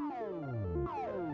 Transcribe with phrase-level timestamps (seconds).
[0.00, 1.33] Oh.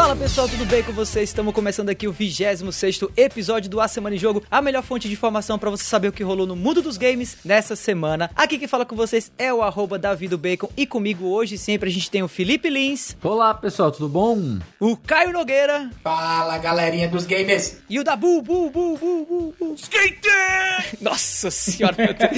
[0.00, 1.28] Fala pessoal, tudo bem com vocês?
[1.28, 2.62] Estamos começando aqui o 26
[3.18, 6.12] episódio do A Semana em Jogo, a melhor fonte de informação para você saber o
[6.12, 8.30] que rolou no mundo dos games nessa semana.
[8.34, 10.00] Aqui quem fala com vocês é o arroba
[10.38, 13.14] Bacon e comigo hoje sempre a gente tem o Felipe Lins.
[13.22, 14.58] Olá pessoal, tudo bom?
[14.80, 15.90] O Caio Nogueira.
[16.02, 17.76] Fala galerinha dos gamers.
[17.86, 19.74] E o Dabu, bu, bu, bu, bu, bu.
[19.74, 20.96] Skater!
[20.98, 22.30] Nossa senhora, meu Deus.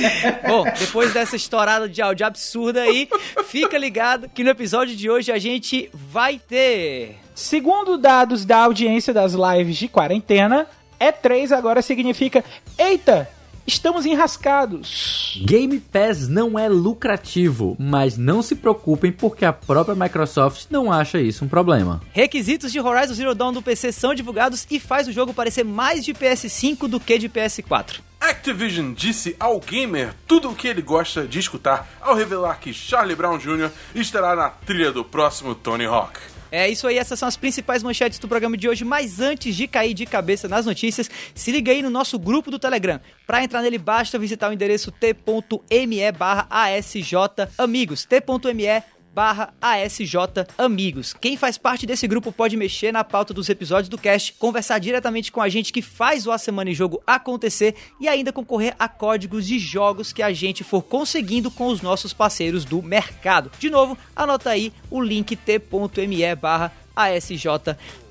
[0.48, 3.08] Bom, depois dessa estourada de áudio absurda aí,
[3.46, 7.21] fica ligado que no episódio de hoje a gente vai ter...
[7.34, 10.66] Segundo dados da audiência das lives de quarentena,
[11.00, 12.44] E3 agora significa:
[12.78, 13.28] eita,
[13.66, 15.42] estamos enrascados.
[15.44, 21.20] Game Pass não é lucrativo, mas não se preocupem porque a própria Microsoft não acha
[21.20, 22.00] isso um problema.
[22.12, 26.04] Requisitos de Horizon Zero Dawn do PC são divulgados e faz o jogo parecer mais
[26.04, 28.00] de PS5 do que de PS4.
[28.20, 33.16] Activision disse ao gamer tudo o que ele gosta de escutar ao revelar que Charlie
[33.16, 33.70] Brown Jr.
[33.96, 36.20] estará na trilha do próximo Tony Hawk.
[36.52, 38.84] É isso aí, essas são as principais manchetes do programa de hoje.
[38.84, 42.58] Mas antes de cair de cabeça nas notícias, se liga aí no nosso grupo do
[42.58, 43.00] Telegram.
[43.26, 47.14] Para entrar nele, basta visitar o endereço t.me barra ASJ
[47.56, 48.04] Amigos.
[48.04, 48.82] t.me
[49.14, 50.16] barra ASJ
[50.56, 51.14] Amigos.
[51.20, 55.30] Quem faz parte desse grupo pode mexer na pauta dos episódios do cast, conversar diretamente
[55.30, 58.88] com a gente que faz o A Semana em Jogo acontecer e ainda concorrer a
[58.88, 63.50] códigos de jogos que a gente for conseguindo com os nossos parceiros do mercado.
[63.58, 67.46] De novo, anota aí o link t.me barra ASJ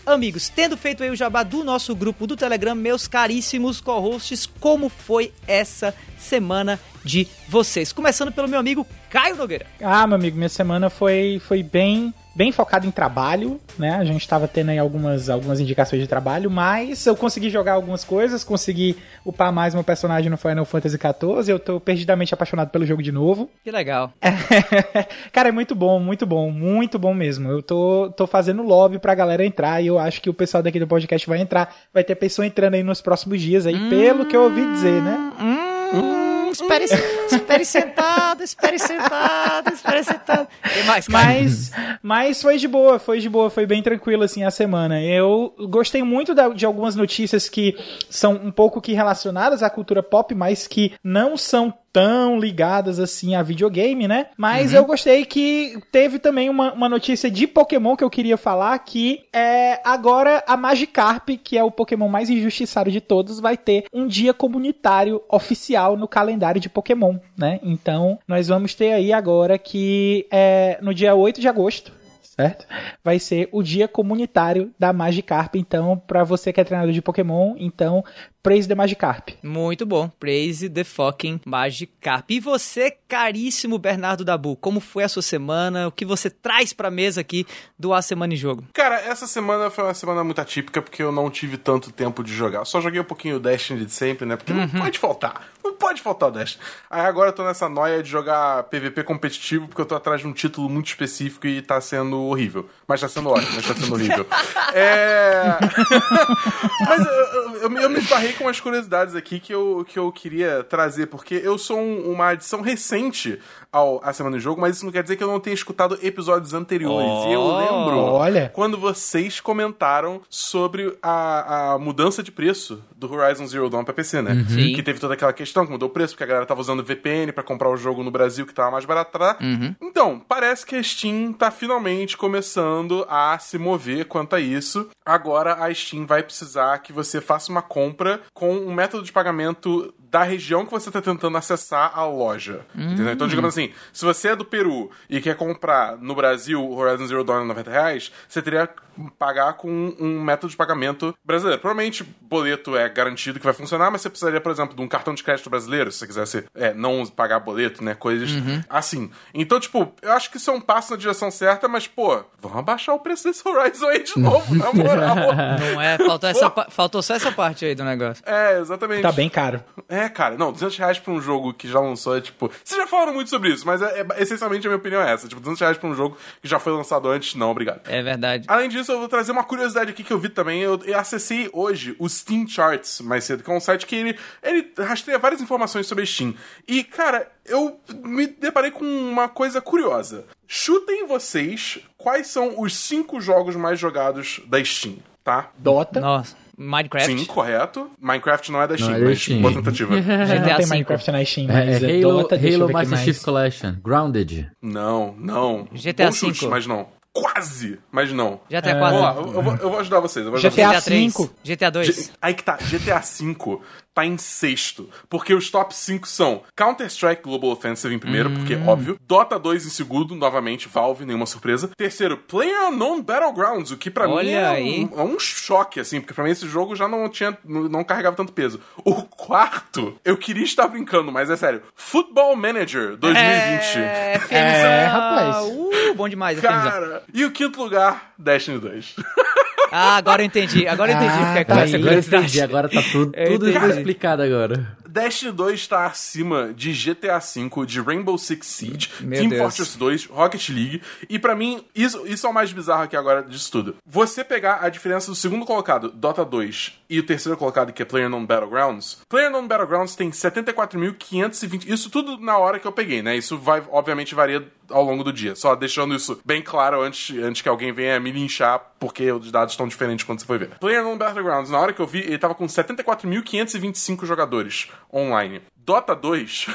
[0.05, 4.89] Amigos, tendo feito aí o jabá do nosso grupo do Telegram, meus caríssimos co-hosts, como
[4.89, 7.91] foi essa semana de vocês?
[7.91, 9.65] Começando pelo meu amigo Caio Nogueira.
[9.81, 13.95] Ah, meu amigo, minha semana foi, foi bem bem focado em trabalho, né?
[13.95, 18.03] A gente estava tendo aí algumas, algumas indicações de trabalho, mas eu consegui jogar algumas
[18.03, 22.85] coisas, consegui upar mais meu personagem no Final Fantasy XIV, eu tô perdidamente apaixonado pelo
[22.85, 23.49] jogo de novo.
[23.63, 24.13] Que legal.
[25.31, 27.49] Cara, é muito bom, muito bom, muito bom mesmo.
[27.49, 30.79] Eu tô, tô fazendo lobby pra galera entrar e eu acho que o pessoal daqui
[30.79, 34.25] do podcast vai entrar, vai ter pessoa entrando aí nos próximos dias aí, hum, pelo
[34.25, 35.33] que eu ouvi dizer, né?
[35.39, 36.85] Hum, hum, espere,
[37.31, 40.47] espere sentado, espere sentado, espere sentado.
[40.85, 41.25] Mais, cara?
[41.25, 45.01] Mas, mas foi de boa, foi de boa, foi bem tranquilo assim a semana.
[45.01, 47.77] Eu gostei muito de algumas notícias que
[48.09, 53.35] são um pouco que relacionadas à cultura pop, mas que não são tão ligadas assim
[53.35, 54.27] a videogame, né?
[54.37, 54.77] Mas uhum.
[54.77, 59.25] eu gostei que teve também uma, uma notícia de Pokémon que eu queria falar que
[59.33, 64.07] é agora a Magikarp, que é o Pokémon mais injustiçado de todos, vai ter um
[64.07, 67.59] dia comunitário oficial no calendário de Pokémon, né?
[67.63, 71.91] Então, nós vamos ter aí agora que é no dia 8 de agosto,
[72.21, 72.65] certo?
[73.03, 75.55] Vai ser o dia comunitário da Magikarp.
[75.55, 78.03] Então, para você que é treinador de Pokémon, então
[78.43, 79.29] Praise the Magikarp.
[79.43, 80.09] Muito bom.
[80.19, 82.25] Praise the fucking Magikarp.
[82.31, 85.87] E você, caríssimo Bernardo Dabu, como foi a sua semana?
[85.87, 87.45] O que você traz pra mesa aqui
[87.77, 88.63] do A Semana em Jogo?
[88.73, 92.33] Cara, essa semana foi uma semana muito atípica porque eu não tive tanto tempo de
[92.33, 92.59] jogar.
[92.59, 94.35] Eu só joguei um pouquinho o Destiny de sempre, né?
[94.35, 94.61] Porque uhum.
[94.61, 95.51] não pode faltar.
[95.63, 96.63] Não pode faltar o Destiny.
[96.89, 100.25] Aí agora eu tô nessa noia de jogar PVP competitivo porque eu tô atrás de
[100.25, 102.67] um título muito específico e tá sendo horrível.
[102.87, 104.25] Mas tá sendo ótimo, mas tá sendo horrível.
[104.73, 105.59] é...
[106.89, 110.11] mas eu, eu, eu, eu me esbarrei com umas curiosidades aqui que eu, que eu
[110.11, 113.39] queria trazer, porque eu sou um, uma adição recente
[113.71, 115.97] ao A Semana do Jogo, mas isso não quer dizer que eu não tenha escutado
[116.01, 117.09] episódios anteriores.
[117.09, 118.51] Oh, e eu lembro olha.
[118.53, 124.21] quando vocês comentaram sobre a, a mudança de preço do Horizon Zero Dawn pra PC,
[124.21, 124.33] né?
[124.33, 124.73] Uhum.
[124.73, 127.31] Que teve toda aquela questão que mudou o preço, porque a galera tava usando VPN
[127.31, 129.17] para comprar o jogo no Brasil que tava mais barato.
[129.17, 129.37] Tá?
[129.41, 129.75] Uhum.
[129.81, 134.89] Então, parece que a Steam tá finalmente começando a se mover quanto a isso.
[135.05, 139.93] Agora a Steam vai precisar que você faça uma compra com um método de pagamento
[140.11, 142.65] da região que você está tentando acessar a loja.
[142.75, 142.91] Hum.
[142.91, 143.13] Entendeu?
[143.13, 147.07] Então, digamos assim, se você é do Peru e quer comprar no Brasil o Horizon
[147.07, 148.81] Zero Dawn a 90 reais, você teria que
[149.17, 151.61] pagar com um método de pagamento brasileiro.
[151.61, 155.13] Provavelmente boleto é garantido que vai funcionar, mas você precisaria, por exemplo, de um cartão
[155.13, 157.95] de crédito brasileiro, se você quisesse é, não pagar boleto, né?
[157.95, 158.61] Coisas uhum.
[158.69, 159.09] assim.
[159.33, 162.57] Então, tipo, eu acho que isso é um passo na direção certa, mas, pô, vamos
[162.57, 165.15] abaixar o preço desse Horizon aí de novo, na moral.
[165.15, 165.97] Não é?
[165.97, 168.23] Faltou, essa, faltou só essa parte aí do negócio.
[168.25, 169.01] É, exatamente.
[169.01, 169.63] Tá bem caro.
[169.87, 170.37] É, é, cara.
[170.37, 172.51] Não, 200 reais pra um jogo que já lançou é tipo.
[172.63, 175.27] Vocês já falaram muito sobre isso, mas é, é, essencialmente a minha opinião é essa.
[175.27, 177.81] Tipo, 200 reais pra um jogo que já foi lançado antes, não, obrigado.
[177.87, 178.45] É verdade.
[178.47, 180.61] Além disso, eu vou trazer uma curiosidade aqui que eu vi também.
[180.61, 184.17] Eu, eu acessei hoje o Steam Charts mais cedo, que é um site que ele,
[184.43, 186.33] ele rastreia várias informações sobre Steam.
[186.67, 190.25] E, cara, eu me deparei com uma coisa curiosa.
[190.47, 194.97] Chutem vocês quais são os cinco jogos mais jogados da Steam.
[195.23, 195.51] tá?
[195.57, 195.99] Dota.
[195.99, 196.40] Nossa.
[196.61, 197.17] Minecraft.
[197.19, 197.89] Sim, correto.
[197.99, 199.41] Minecraft não é da Steam, é da mas Steam.
[199.41, 199.95] boa tentativa.
[199.99, 200.65] É, não tem V.
[200.67, 203.03] Minecraft na Steam, É, mas é, Halo, Dota, Halo Master mais.
[203.05, 204.51] Chief Collection, Grounded.
[204.61, 205.67] Não, não.
[205.73, 206.87] GTA Bom chute, mas não.
[207.13, 208.39] Quase, mas não.
[208.49, 209.01] GTA Vamos 4.
[209.01, 210.25] lá, eu, eu vou, eu vou ajudar vocês.
[210.25, 211.13] Eu vou ajudar GTA vocês.
[211.13, 211.17] 3.
[211.17, 211.29] V.
[211.43, 211.87] GTA 2.
[211.87, 213.59] G- Aí que tá, GTA V
[213.93, 214.89] tá em sexto.
[215.09, 218.67] Porque os top 5 são Counter-Strike Global Offensive em primeiro, porque Hum.
[218.67, 218.97] óbvio.
[219.07, 221.69] Dota 2 em segundo, novamente, Valve, nenhuma surpresa.
[221.77, 226.23] Terceiro, PlayerUnknown Battlegrounds, o que pra mim é um, é um choque, assim, porque pra
[226.23, 228.59] mim esse jogo já não tinha, não, não carregava tanto peso.
[228.83, 231.61] O quarto, eu queria estar brincando, mas é sério.
[231.75, 233.77] Football Manager 2020.
[233.79, 234.37] É, FMzão.
[234.37, 235.37] É, rapaz.
[235.47, 236.61] Uh, bom demais, FMzão.
[236.71, 238.95] Cara, e o quinto lugar, Destiny 2.
[239.71, 240.67] Ah, agora eu entendi.
[240.67, 244.77] Agora eu entendi Ah, porque é tá Agora entendi, agora tá tudo, tudo explicado agora.
[244.91, 249.41] Destiny 2 está acima de GTA V, de Rainbow Six Siege, Meu Team Deus.
[249.41, 250.81] Fortress 2, Rocket League.
[251.09, 253.77] E pra mim, isso, isso é o mais bizarro aqui agora disso tudo.
[253.85, 257.85] Você pegar a diferença do segundo colocado, Dota 2, e o terceiro colocado, que é
[257.85, 259.01] PlayerUnknown Battlegrounds.
[259.07, 261.69] PlayerUnknown Battlegrounds tem 74.520...
[261.69, 263.15] Isso tudo na hora que eu peguei, né?
[263.15, 265.35] Isso vai, obviamente, varia ao longo do dia.
[265.35, 269.53] Só deixando isso bem claro antes, antes que alguém venha me linchar, porque os dados
[269.53, 270.57] estão diferentes quando você foi ver.
[270.59, 275.41] PlayerUnknown Battlegrounds, na hora que eu vi, ele tava com 74.525 jogadores online.
[275.55, 276.47] Dota 2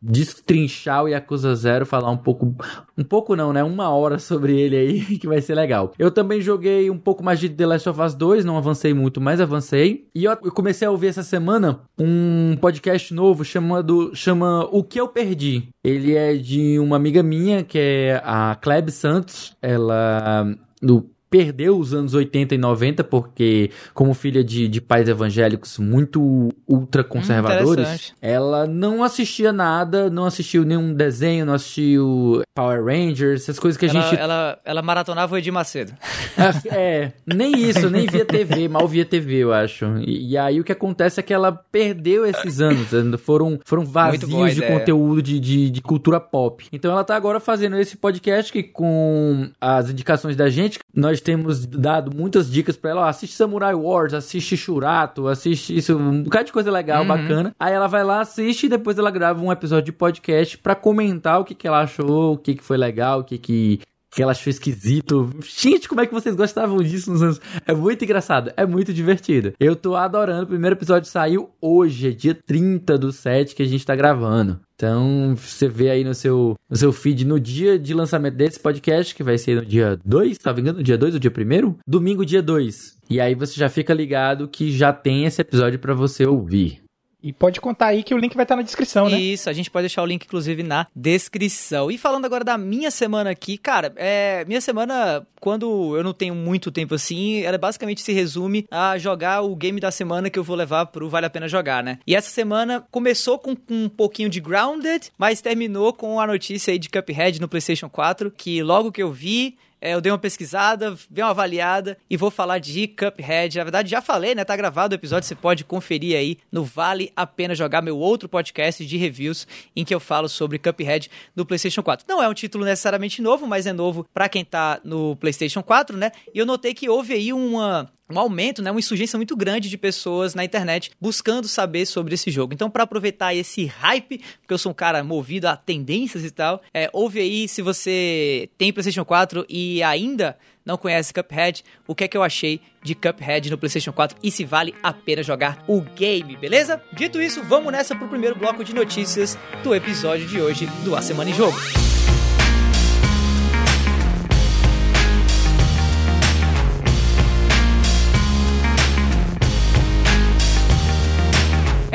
[0.00, 2.54] destrinchar o Yakuza Zero, falar um pouco,
[2.96, 3.62] um pouco não, né?
[3.64, 5.92] Uma hora sobre ele aí, que vai ser legal.
[5.98, 9.20] Eu também joguei um pouco mais de The Last of Us 2, não avancei muito,
[9.20, 10.06] mas avancei.
[10.14, 15.08] E eu comecei a ouvir essa semana um podcast novo chamado, chama O Que Eu
[15.08, 15.68] Perdi.
[15.82, 19.56] Ele é de uma amiga minha, que é a Kleb Santos.
[19.60, 20.46] Ela...
[20.80, 26.50] No, perdeu os anos 80 e 90 porque como filha de, de pais evangélicos muito
[26.66, 28.14] ultra conservadores, interessante.
[28.20, 33.86] ela não assistia nada, não assistiu nenhum desenho, não assistiu Power Rangers, essas coisas que
[33.86, 35.92] a ela, gente ela, ela maratonava o Edir Macedo.
[36.70, 39.84] é, nem isso, nem via TV, mal via TV, eu acho.
[39.98, 42.88] E, e aí o que acontece é que ela perdeu esses anos,
[43.20, 46.66] foram, foram vazios de conteúdo de, de, de cultura pop.
[46.72, 51.64] Então ela tá agora fazendo esse podcast que com as indicações da gente, nós temos
[51.66, 56.46] dado muitas dicas pra ela, ó, assiste Samurai Wars, assiste Shurato, assiste isso, um bocado
[56.46, 57.08] de coisa legal, Uhum.
[57.08, 57.54] bacana.
[57.58, 61.40] Aí ela vai lá, assiste e depois ela grava um episódio de podcast pra comentar
[61.40, 64.32] o que, que ela achou, o que, que foi legal, o que, que que ela
[64.32, 65.30] achou esquisito.
[65.42, 67.40] Gente, como é que vocês gostavam disso nos anos?
[67.66, 69.52] É muito engraçado, é muito divertido.
[69.58, 70.44] Eu tô adorando.
[70.44, 74.60] O primeiro episódio saiu hoje, é dia 30 do 7 que a gente tá gravando.
[74.74, 79.12] Então, você vê aí no seu, no seu feed no dia de lançamento desse podcast,
[79.12, 80.74] que vai ser no dia 2, tá vendo?
[80.74, 82.96] No dia 2 ou dia 1 Domingo, dia 2.
[83.10, 86.87] E aí você já fica ligado que já tem esse episódio pra você ouvir.
[87.22, 89.18] E pode contar aí que o link vai estar na descrição, né?
[89.18, 91.90] Isso, a gente pode deixar o link, inclusive, na descrição.
[91.90, 96.34] E falando agora da minha semana aqui, cara, é, minha semana, quando eu não tenho
[96.34, 100.44] muito tempo assim, ela basicamente se resume a jogar o game da semana que eu
[100.44, 101.98] vou levar pro Vale a Pena Jogar, né?
[102.06, 106.72] E essa semana começou com, com um pouquinho de Grounded, mas terminou com a notícia
[106.72, 110.18] aí de Cuphead no PlayStation 4, que logo que eu vi, é, eu dei uma
[110.18, 113.58] pesquisada, dei uma avaliada e vou falar de Cuphead.
[113.58, 114.44] Na verdade, já falei, né?
[114.44, 118.28] Tá gravado o episódio, você pode conferir aí no Vale a Pena Jogar, meu outro
[118.28, 122.06] podcast de reviews, em que eu falo sobre Cuphead no PlayStation 4.
[122.08, 125.96] Não é um título necessariamente novo, mas é novo pra quem tá no PlayStation 4,
[125.96, 126.10] né?
[126.34, 129.76] E eu notei que houve aí uma um aumento, né, uma insurgência muito grande de
[129.76, 132.54] pessoas na internet buscando saber sobre esse jogo.
[132.54, 136.62] Então, para aproveitar esse hype, porque eu sou um cara movido a tendências e tal,
[136.72, 142.04] é, ouve aí se você tem PlayStation 4 e ainda não conhece Cuphead, o que
[142.04, 145.64] é que eu achei de Cuphead no PlayStation 4 e se vale a pena jogar
[145.66, 146.82] o game, beleza?
[146.92, 151.00] Dito isso, vamos nessa pro primeiro bloco de notícias do episódio de hoje do A
[151.00, 151.56] Semana em Jogo.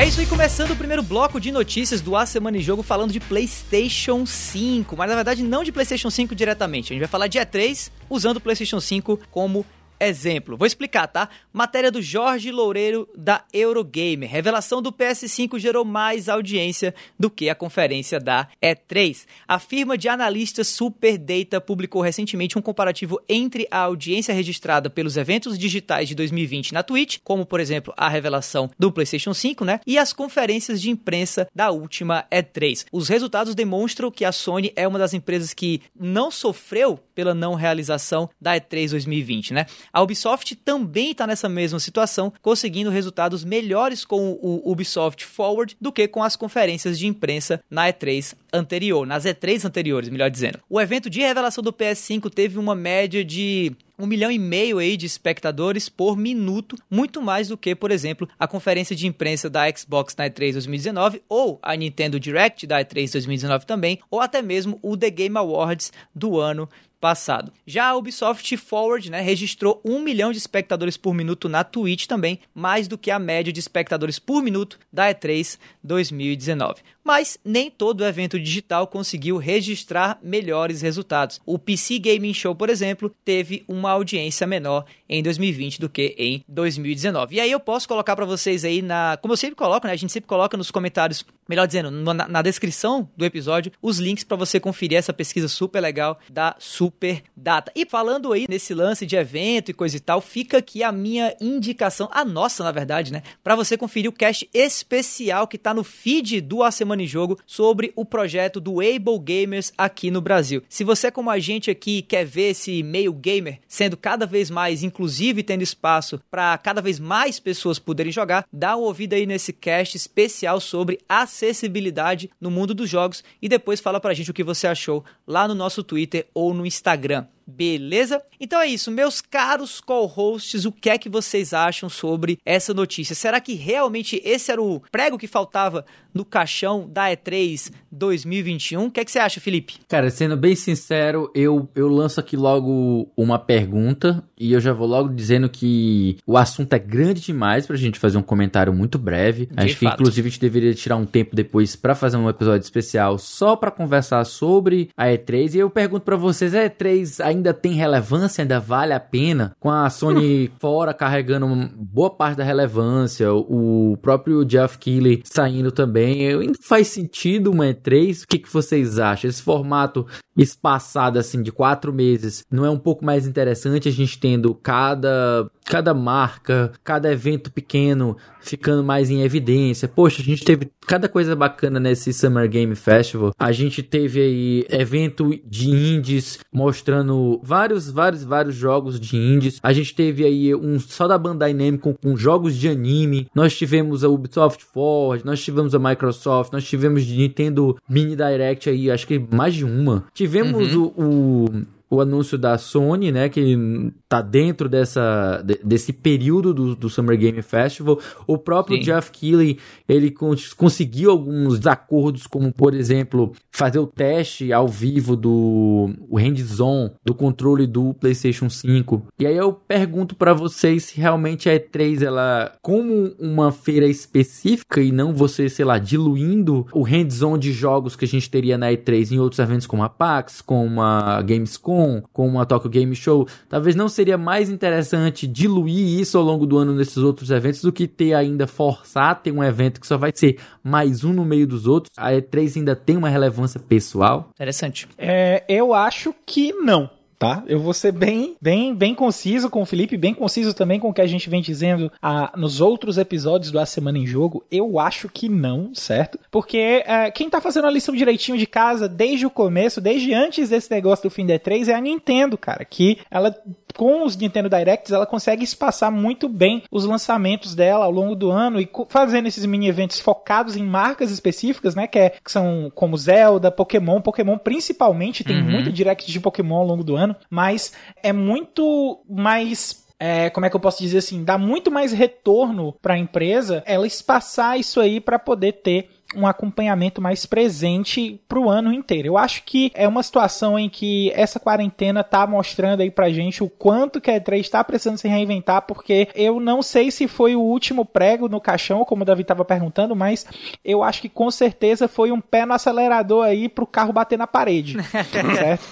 [0.04, 3.14] É isso aí, começando o primeiro bloco de notícias do A Semana em Jogo, falando
[3.14, 6.92] de PlayStation 5, mas na verdade não de PlayStation 5 diretamente.
[6.92, 9.66] A gente vai falar de E3 usando o PlayStation 5 como
[10.08, 10.58] exemplo.
[10.58, 11.30] Vou explicar, tá?
[11.52, 14.30] Matéria do Jorge Loureiro da Eurogamer.
[14.30, 19.26] Revelação do PS5 gerou mais audiência do que a conferência da E3.
[19.48, 25.58] A firma de analistas Superdata publicou recentemente um comparativo entre a audiência registrada pelos eventos
[25.58, 29.80] digitais de 2020 na Twitch, como por exemplo a revelação do PlayStation 5, né?
[29.86, 32.86] E as conferências de imprensa da última E3.
[32.92, 37.56] Os resultados demonstram que a Sony é uma das empresas que não sofreu pela não
[37.56, 39.66] realização da E3 2020, né?
[39.92, 45.92] A Ubisoft também está nessa mesma situação, conseguindo resultados melhores com o Ubisoft Forward do
[45.92, 50.60] que com as conferências de imprensa na E3 anterior, nas E3 anteriores, melhor dizendo.
[50.70, 54.98] O evento de revelação do PS5 teve uma média de um milhão e meio aí
[54.98, 59.70] de espectadores por minuto, muito mais do que, por exemplo, a conferência de imprensa da
[59.72, 64.80] Xbox na E3 2019 ou a Nintendo Direct da E3 2019 também, ou até mesmo
[64.82, 66.68] o The Game Awards do ano
[67.04, 67.52] passado.
[67.68, 72.40] Já a Ubisoft Forward né, registrou um milhão de espectadores por minuto na Twitch também,
[72.56, 78.06] mais do que a média de espectadores por minuto da E3 2019 mas nem todo
[78.06, 81.42] evento digital conseguiu registrar melhores resultados.
[81.46, 86.44] O PC Gaming Show, por exemplo, teve uma audiência menor em 2020 do que em
[86.48, 87.36] 2019.
[87.36, 89.94] E aí eu posso colocar para vocês aí na, como eu sempre coloco, né?
[89.94, 94.24] A gente sempre coloca nos comentários, melhor dizendo, na, na descrição do episódio, os links
[94.24, 97.72] para você conferir essa pesquisa super legal da Super Data.
[97.76, 101.36] E falando aí nesse lance de evento e coisa e tal, fica aqui a minha
[101.42, 105.84] indicação, a nossa, na verdade, né, para você conferir o cast especial que tá no
[105.84, 110.62] feed do A Semana em Jogo sobre o projeto do Able Gamers aqui no Brasil.
[110.70, 114.84] Se você, como a gente aqui, quer ver esse meio gamer sendo cada vez mais
[114.84, 119.26] inclusivo e tendo espaço para cada vez mais pessoas poderem jogar, dá uma ouvida aí
[119.26, 124.34] nesse cast especial sobre acessibilidade no mundo dos jogos e depois fala pra gente o
[124.34, 127.26] que você achou lá no nosso Twitter ou no Instagram.
[127.46, 128.22] Beleza?
[128.40, 133.16] Então é isso, meus caros co-hosts, o que é que vocês acham sobre essa notícia?
[133.16, 138.86] Será que realmente esse era o prego que faltava no caixão da E3 2021?
[138.86, 139.76] O que é que você acha, Felipe?
[139.88, 144.88] Cara, sendo bem sincero, eu, eu lanço aqui logo uma pergunta e eu já vou
[144.88, 149.46] logo dizendo que o assunto é grande demais pra gente fazer um comentário muito breve.
[149.46, 149.80] De Acho fato.
[149.80, 153.56] que inclusive a gente deveria tirar um tempo depois para fazer um episódio especial só
[153.56, 155.56] para conversar sobre a E3.
[155.56, 159.70] E eu pergunto para vocês, a E3 ainda tem relevância, ainda vale a pena, com
[159.70, 166.58] a Sony fora carregando boa parte da relevância, o próprio Jeff Keighley saindo também, ainda
[166.62, 168.24] faz sentido uma E3?
[168.24, 169.30] O que, que vocês acham?
[169.30, 174.20] Esse formato espaçado assim de quatro meses não é um pouco mais interessante a gente
[174.20, 179.88] tendo cada cada marca, cada evento pequeno ficando mais em evidência.
[179.88, 183.34] Poxa, a gente teve cada coisa bacana nesse Summer Game Festival.
[183.40, 189.60] A gente teve aí evento de indies mostrando vários, vários, vários jogos de indies.
[189.64, 193.28] A gente teve aí um só da Bandai Namco com, jogos de anime.
[193.34, 198.70] Nós tivemos a Ubisoft Forward, nós tivemos a Microsoft, nós tivemos de Nintendo Mini Direct
[198.70, 200.06] aí, acho que mais de uma.
[200.14, 200.94] Tivemos uhum.
[200.96, 206.76] o, o o anúncio da Sony, né, que tá dentro dessa, de, desse período do,
[206.76, 208.00] do, Summer Game Festival.
[208.28, 208.84] O próprio Sim.
[208.84, 209.58] Jeff Keighley,
[209.90, 216.92] ele cons conseguiu alguns acordos, como por exemplo, fazer o teste ao vivo do hands-on
[217.04, 219.08] do controle do PlayStation 5.
[219.18, 224.80] E aí eu pergunto para vocês se realmente a E3 ela como uma feira específica
[224.80, 228.68] e não você, sei lá, diluindo o hands-on de jogos que a gente teria na
[228.68, 233.28] E3 em outros eventos como a PAX, como a Gamescom, com, a Tokyo Game Show,
[233.50, 237.72] talvez não seria mais interessante diluir isso ao longo do ano nesses outros eventos do
[237.72, 241.48] que ter ainda forçar ter um evento que só vai ser mais um no meio
[241.48, 241.90] dos outros.
[241.98, 244.30] A E3 ainda tem uma relevância pessoal?
[244.34, 244.90] Interessante.
[244.98, 247.44] É, eu acho que não tá?
[247.48, 250.94] Eu vou ser bem, bem, bem conciso com o Felipe, bem conciso também com o
[250.94, 254.44] que a gente vem dizendo ah, nos outros episódios do A Semana em Jogo.
[254.52, 256.20] Eu acho que não, certo?
[256.32, 260.50] Porque eh, quem tá fazendo a lição direitinho de casa desde o começo, desde antes
[260.50, 263.36] desse negócio do fim da E3 é a Nintendo, cara, que ela
[263.76, 268.32] com os Nintendo Directs, ela consegue espaçar muito bem os lançamentos dela ao longo do
[268.32, 271.88] ano e fazendo esses mini eventos focados em marcas específicas, né?
[271.88, 274.02] Que, é, que são como Zelda, Pokémon.
[274.02, 275.52] Pokémon principalmente tem uhum.
[275.52, 280.50] muito direct de Pokémon ao longo do ano, mas é muito mais é, como é
[280.50, 284.82] que eu posso dizer assim, dá muito mais retorno para a empresa ela espaçar isso
[284.82, 289.08] aí para poder ter um acompanhamento mais presente para o ano inteiro.
[289.08, 293.44] Eu acho que é uma situação em que essa quarentena está mostrando aí pra gente
[293.44, 297.36] o quanto que a E3 está precisando se reinventar, porque eu não sei se foi
[297.36, 300.26] o último prego no caixão, como o Davi estava perguntando, mas
[300.64, 304.18] eu acho que com certeza foi um pé no acelerador aí para o carro bater
[304.18, 304.78] na parede.
[305.36, 305.66] certo?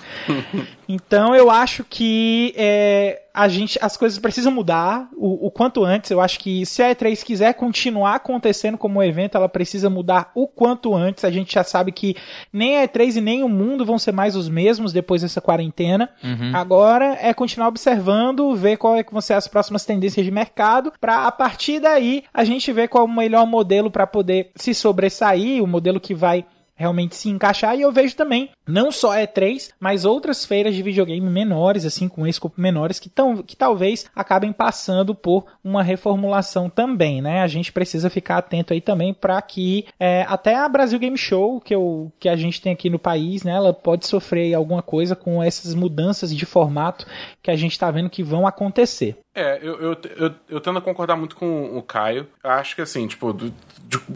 [0.93, 6.11] Então eu acho que é, a gente, as coisas precisam mudar o, o, quanto antes.
[6.11, 10.31] Eu acho que se a E3 quiser continuar acontecendo como um evento, ela precisa mudar
[10.35, 11.23] o quanto antes.
[11.23, 12.15] A gente já sabe que
[12.51, 16.09] nem a E3 e nem o mundo vão ser mais os mesmos depois dessa quarentena.
[16.23, 16.51] Uhum.
[16.53, 20.91] Agora é continuar observando, ver qual é que vão ser as próximas tendências de mercado,
[20.99, 24.73] para a partir daí a gente ver qual é o melhor modelo para poder se
[24.73, 26.45] sobressair, o modelo que vai
[26.81, 27.77] realmente se encaixar.
[27.77, 32.27] E eu vejo também, não só E3, mas outras feiras de videogame menores, assim, com
[32.27, 37.41] escopo menores, que, tão, que talvez acabem passando por uma reformulação também, né?
[37.41, 41.61] A gente precisa ficar atento aí também para que é, até a Brasil Game Show,
[41.61, 43.51] que, eu, que a gente tem aqui no país, né?
[43.51, 47.05] Ela pode sofrer alguma coisa com essas mudanças de formato
[47.41, 49.17] que a gente está vendo que vão acontecer.
[49.33, 52.27] É, eu, eu, eu, eu, tendo a concordar muito com o Caio.
[52.43, 53.53] Acho que assim, tipo, do,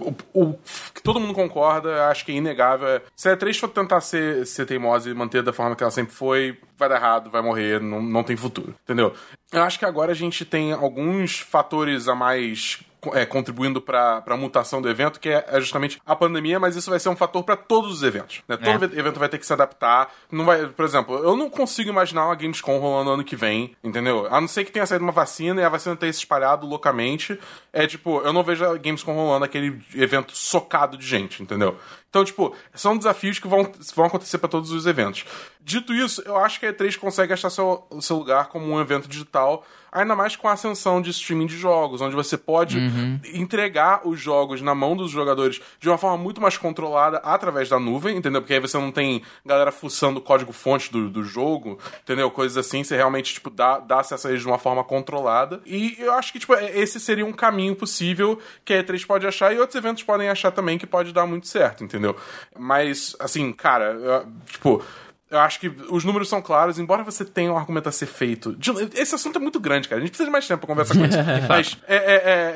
[0.02, 0.60] o, o,
[0.94, 3.02] que todo mundo concorda, acho que é inegável.
[3.16, 6.14] Se a E3 for tentar ser, ser teimosa e manter da forma que ela sempre
[6.14, 8.76] foi, vai dar errado, vai morrer, não, não tem futuro.
[8.84, 9.14] Entendeu?
[9.54, 14.38] Eu acho que agora a gente tem alguns fatores a mais é, contribuindo para a
[14.38, 17.44] mutação do evento, que é, é justamente a pandemia, mas isso vai ser um fator
[17.44, 18.42] para todos os eventos.
[18.48, 18.58] Né?
[18.58, 19.00] Todo é.
[19.00, 20.12] evento vai ter que se adaptar.
[20.32, 24.28] Não vai, por exemplo, eu não consigo imaginar uma Gamescom rolando ano que vem, entendeu?
[24.30, 27.40] A não ser que tenha saído uma vacina e a vacina tenha se espalhado loucamente.
[27.72, 31.78] É tipo, eu não vejo a Gamescom rolando aquele evento socado de gente, entendeu?
[32.16, 35.26] Então, tipo, são desafios que vão, vão acontecer para todos os eventos.
[35.60, 39.06] Dito isso, eu acho que a E3 consegue achar seu, seu lugar como um evento
[39.10, 43.20] digital, ainda mais com a ascensão de streaming de jogos, onde você pode uhum.
[43.34, 47.80] entregar os jogos na mão dos jogadores de uma forma muito mais controlada através da
[47.80, 48.42] nuvem, entendeu?
[48.42, 52.30] Porque aí você não tem galera fuçando o código-fonte do, do jogo, entendeu?
[52.30, 55.62] Coisas assim, você realmente, tipo, dá, dá acesso a eles de uma forma controlada.
[55.66, 59.26] E eu acho que, tipo, é, esse seria um caminho possível que a E3 pode
[59.26, 62.05] achar e outros eventos podem achar também que pode dar muito certo, entendeu?
[62.06, 62.16] Entendeu?
[62.58, 64.84] Mas, assim, cara, eu, tipo.
[65.28, 68.56] Eu acho que os números são claros, embora você tenha um argumento a ser feito.
[68.94, 70.00] Esse assunto é muito grande, cara.
[70.00, 71.18] A gente precisa de mais tempo pra conversar com isso.
[71.50, 72.54] Mas é, é, é,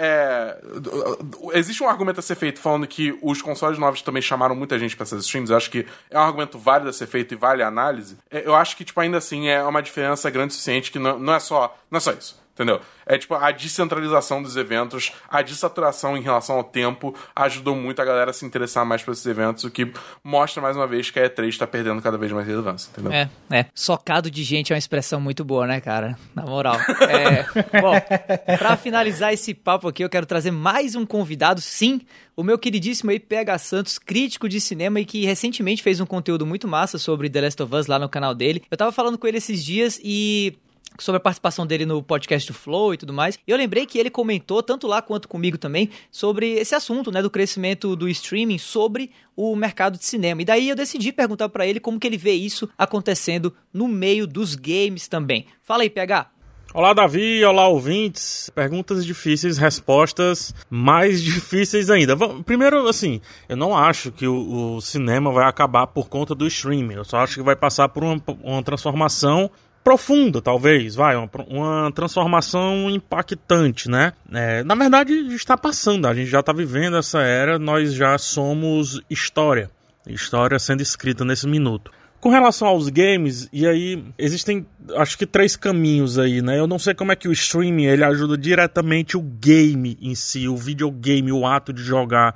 [1.52, 4.78] é, existe um argumento a ser feito falando que os consoles novos também chamaram muita
[4.78, 5.50] gente pra essas streams.
[5.50, 8.18] Eu acho que é um argumento válido a ser feito e vale a análise.
[8.30, 11.18] É, eu acho que, tipo, ainda assim é uma diferença grande o suficiente que não,
[11.18, 12.40] não, é, só, não é só isso.
[12.60, 12.82] Entendeu?
[13.06, 18.06] É tipo a descentralização dos eventos, a dessaturação em relação ao tempo ajudou muito a
[18.06, 19.90] galera a se interessar mais por esses eventos, o que
[20.22, 23.14] mostra mais uma vez que a E3 está perdendo cada vez mais relevância, entendeu?
[23.14, 23.66] É, é.
[23.74, 26.20] Socado de gente é uma expressão muito boa, né, cara?
[26.36, 26.76] Na moral.
[26.76, 27.46] É,
[27.80, 32.02] bom, pra finalizar esse papo aqui, eu quero trazer mais um convidado, sim,
[32.36, 36.46] o meu queridíssimo aí, PH Santos, crítico de cinema e que recentemente fez um conteúdo
[36.46, 38.64] muito massa sobre The Last of Us lá no canal dele.
[38.70, 40.58] Eu tava falando com ele esses dias e
[40.98, 43.38] sobre a participação dele no podcast do Flow e tudo mais.
[43.48, 47.22] E eu lembrei que ele comentou, tanto lá quanto comigo também, sobre esse assunto, né,
[47.22, 50.42] do crescimento do streaming sobre o mercado de cinema.
[50.42, 54.28] E daí eu decidi perguntar para ele como que ele vê isso acontecendo no meio
[54.28, 55.46] dos games também.
[55.62, 56.32] Fala aí, PH.
[56.72, 57.44] Olá, Davi.
[57.44, 58.52] Olá, ouvintes.
[58.54, 62.16] Perguntas difíceis, respostas mais difíceis ainda.
[62.46, 66.94] Primeiro, assim, eu não acho que o, cinema vai acabar por conta do streaming.
[66.94, 69.50] Eu só acho que vai passar por uma, uma transformação
[69.90, 74.14] profunda, talvez, vai, uma, uma transformação impactante, né?
[74.32, 79.02] É, na verdade, está passando, a gente já está vivendo essa era, nós já somos
[79.10, 79.72] história,
[80.06, 81.92] história sendo escrita nesse minuto.
[82.20, 84.64] Com relação aos games, e aí existem
[84.96, 86.60] acho que três caminhos aí, né?
[86.60, 90.48] Eu não sei como é que o streaming ele ajuda diretamente o game em si,
[90.48, 92.36] o videogame, o ato de jogar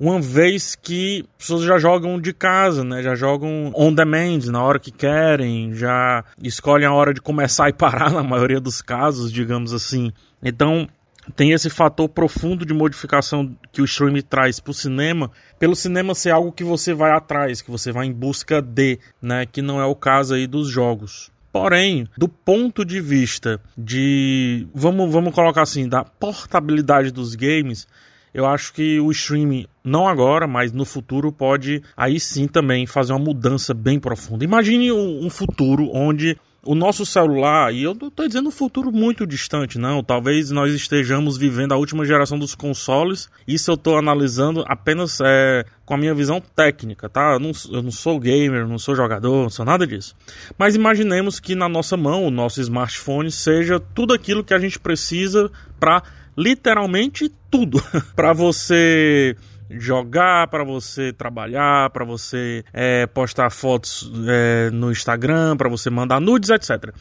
[0.00, 3.02] uma vez que as pessoas já jogam de casa, né?
[3.02, 7.74] Já jogam on demand, na hora que querem, já escolhem a hora de começar e
[7.74, 10.10] parar na maioria dos casos, digamos assim.
[10.42, 10.88] Então,
[11.36, 16.14] tem esse fator profundo de modificação que o streaming traz para o cinema, pelo cinema
[16.14, 19.44] ser algo que você vai atrás, que você vai em busca de, né?
[19.44, 21.30] Que não é o caso aí dos jogos.
[21.52, 24.66] Porém, do ponto de vista de.
[24.72, 27.86] Vamos, vamos colocar assim, da portabilidade dos games,
[28.32, 33.12] eu acho que o streaming, não agora, mas no futuro, pode aí sim também fazer
[33.12, 34.44] uma mudança bem profunda.
[34.44, 39.26] Imagine um, futuro onde o nosso celular, e eu não estou dizendo um futuro muito
[39.26, 40.02] distante, não.
[40.02, 43.30] Talvez nós estejamos vivendo a última geração dos consoles.
[43.48, 47.32] Isso eu estou analisando apenas é, com a minha visão técnica, tá?
[47.32, 50.14] Eu não, eu não sou gamer, não sou jogador, não sou nada disso.
[50.58, 54.78] Mas imaginemos que na nossa mão, o nosso smartphone, seja tudo aquilo que a gente
[54.78, 56.02] precisa para
[56.36, 57.82] literalmente tudo.
[58.14, 59.34] para você
[59.78, 66.20] jogar, para você trabalhar, para você é, postar fotos é, no Instagram, para você mandar
[66.20, 66.92] nudes, etc.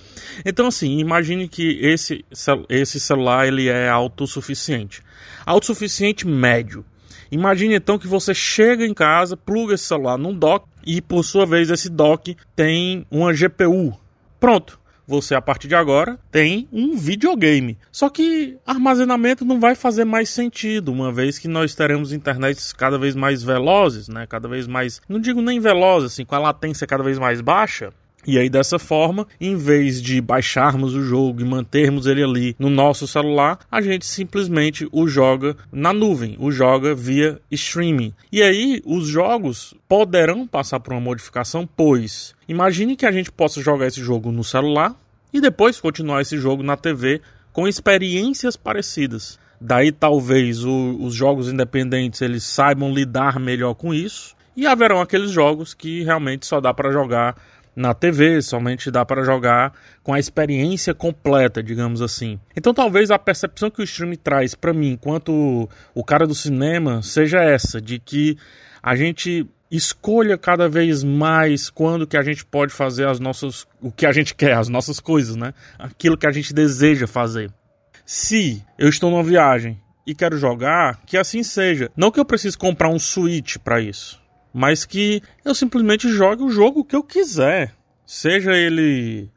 [0.45, 2.25] Então, assim, imagine que esse,
[2.69, 5.01] esse celular ele é autossuficiente.
[5.45, 6.85] Autossuficiente médio.
[7.31, 11.45] Imagine então que você chega em casa, pluga esse celular num dock e, por sua
[11.45, 13.95] vez, esse dock tem uma GPU.
[14.39, 14.78] Pronto
[15.09, 17.77] você a partir de agora tem um videogame.
[17.91, 22.97] Só que armazenamento não vai fazer mais sentido, uma vez que nós teremos internets cada
[22.97, 24.27] vez mais velozes, né?
[24.27, 27.91] Cada vez mais, não digo nem velozes, assim, com a latência cada vez mais baixa.
[28.27, 32.69] E aí, dessa forma, em vez de baixarmos o jogo e mantermos ele ali no
[32.69, 38.13] nosso celular, a gente simplesmente o joga na nuvem, o joga via streaming.
[38.31, 43.61] E aí, os jogos poderão passar por uma modificação, pois imagine que a gente possa
[43.61, 44.95] jogar esse jogo no celular
[45.33, 47.21] e depois continuar esse jogo na TV
[47.53, 49.39] com experiências parecidas.
[49.61, 55.31] Daí talvez o, os jogos independentes eles saibam lidar melhor com isso e haverão aqueles
[55.31, 57.35] jogos que realmente só dá para jogar
[57.79, 62.37] na TV, somente dá para jogar com a experiência completa, digamos assim.
[62.55, 67.01] Então talvez a percepção que o stream traz para mim, enquanto o cara do cinema,
[67.01, 68.37] seja essa, de que
[68.83, 73.91] a gente escolha cada vez mais quando que a gente pode fazer as nossas o
[73.91, 75.53] que a gente quer, as nossas coisas, né?
[75.77, 77.49] Aquilo que a gente deseja fazer.
[78.05, 81.89] Se eu estou numa viagem e quero jogar, que assim seja.
[81.95, 84.19] Não que eu precise comprar um Switch para isso
[84.53, 87.73] mas que eu simplesmente jogue o jogo que eu quiser.
[88.05, 89.29] Seja ele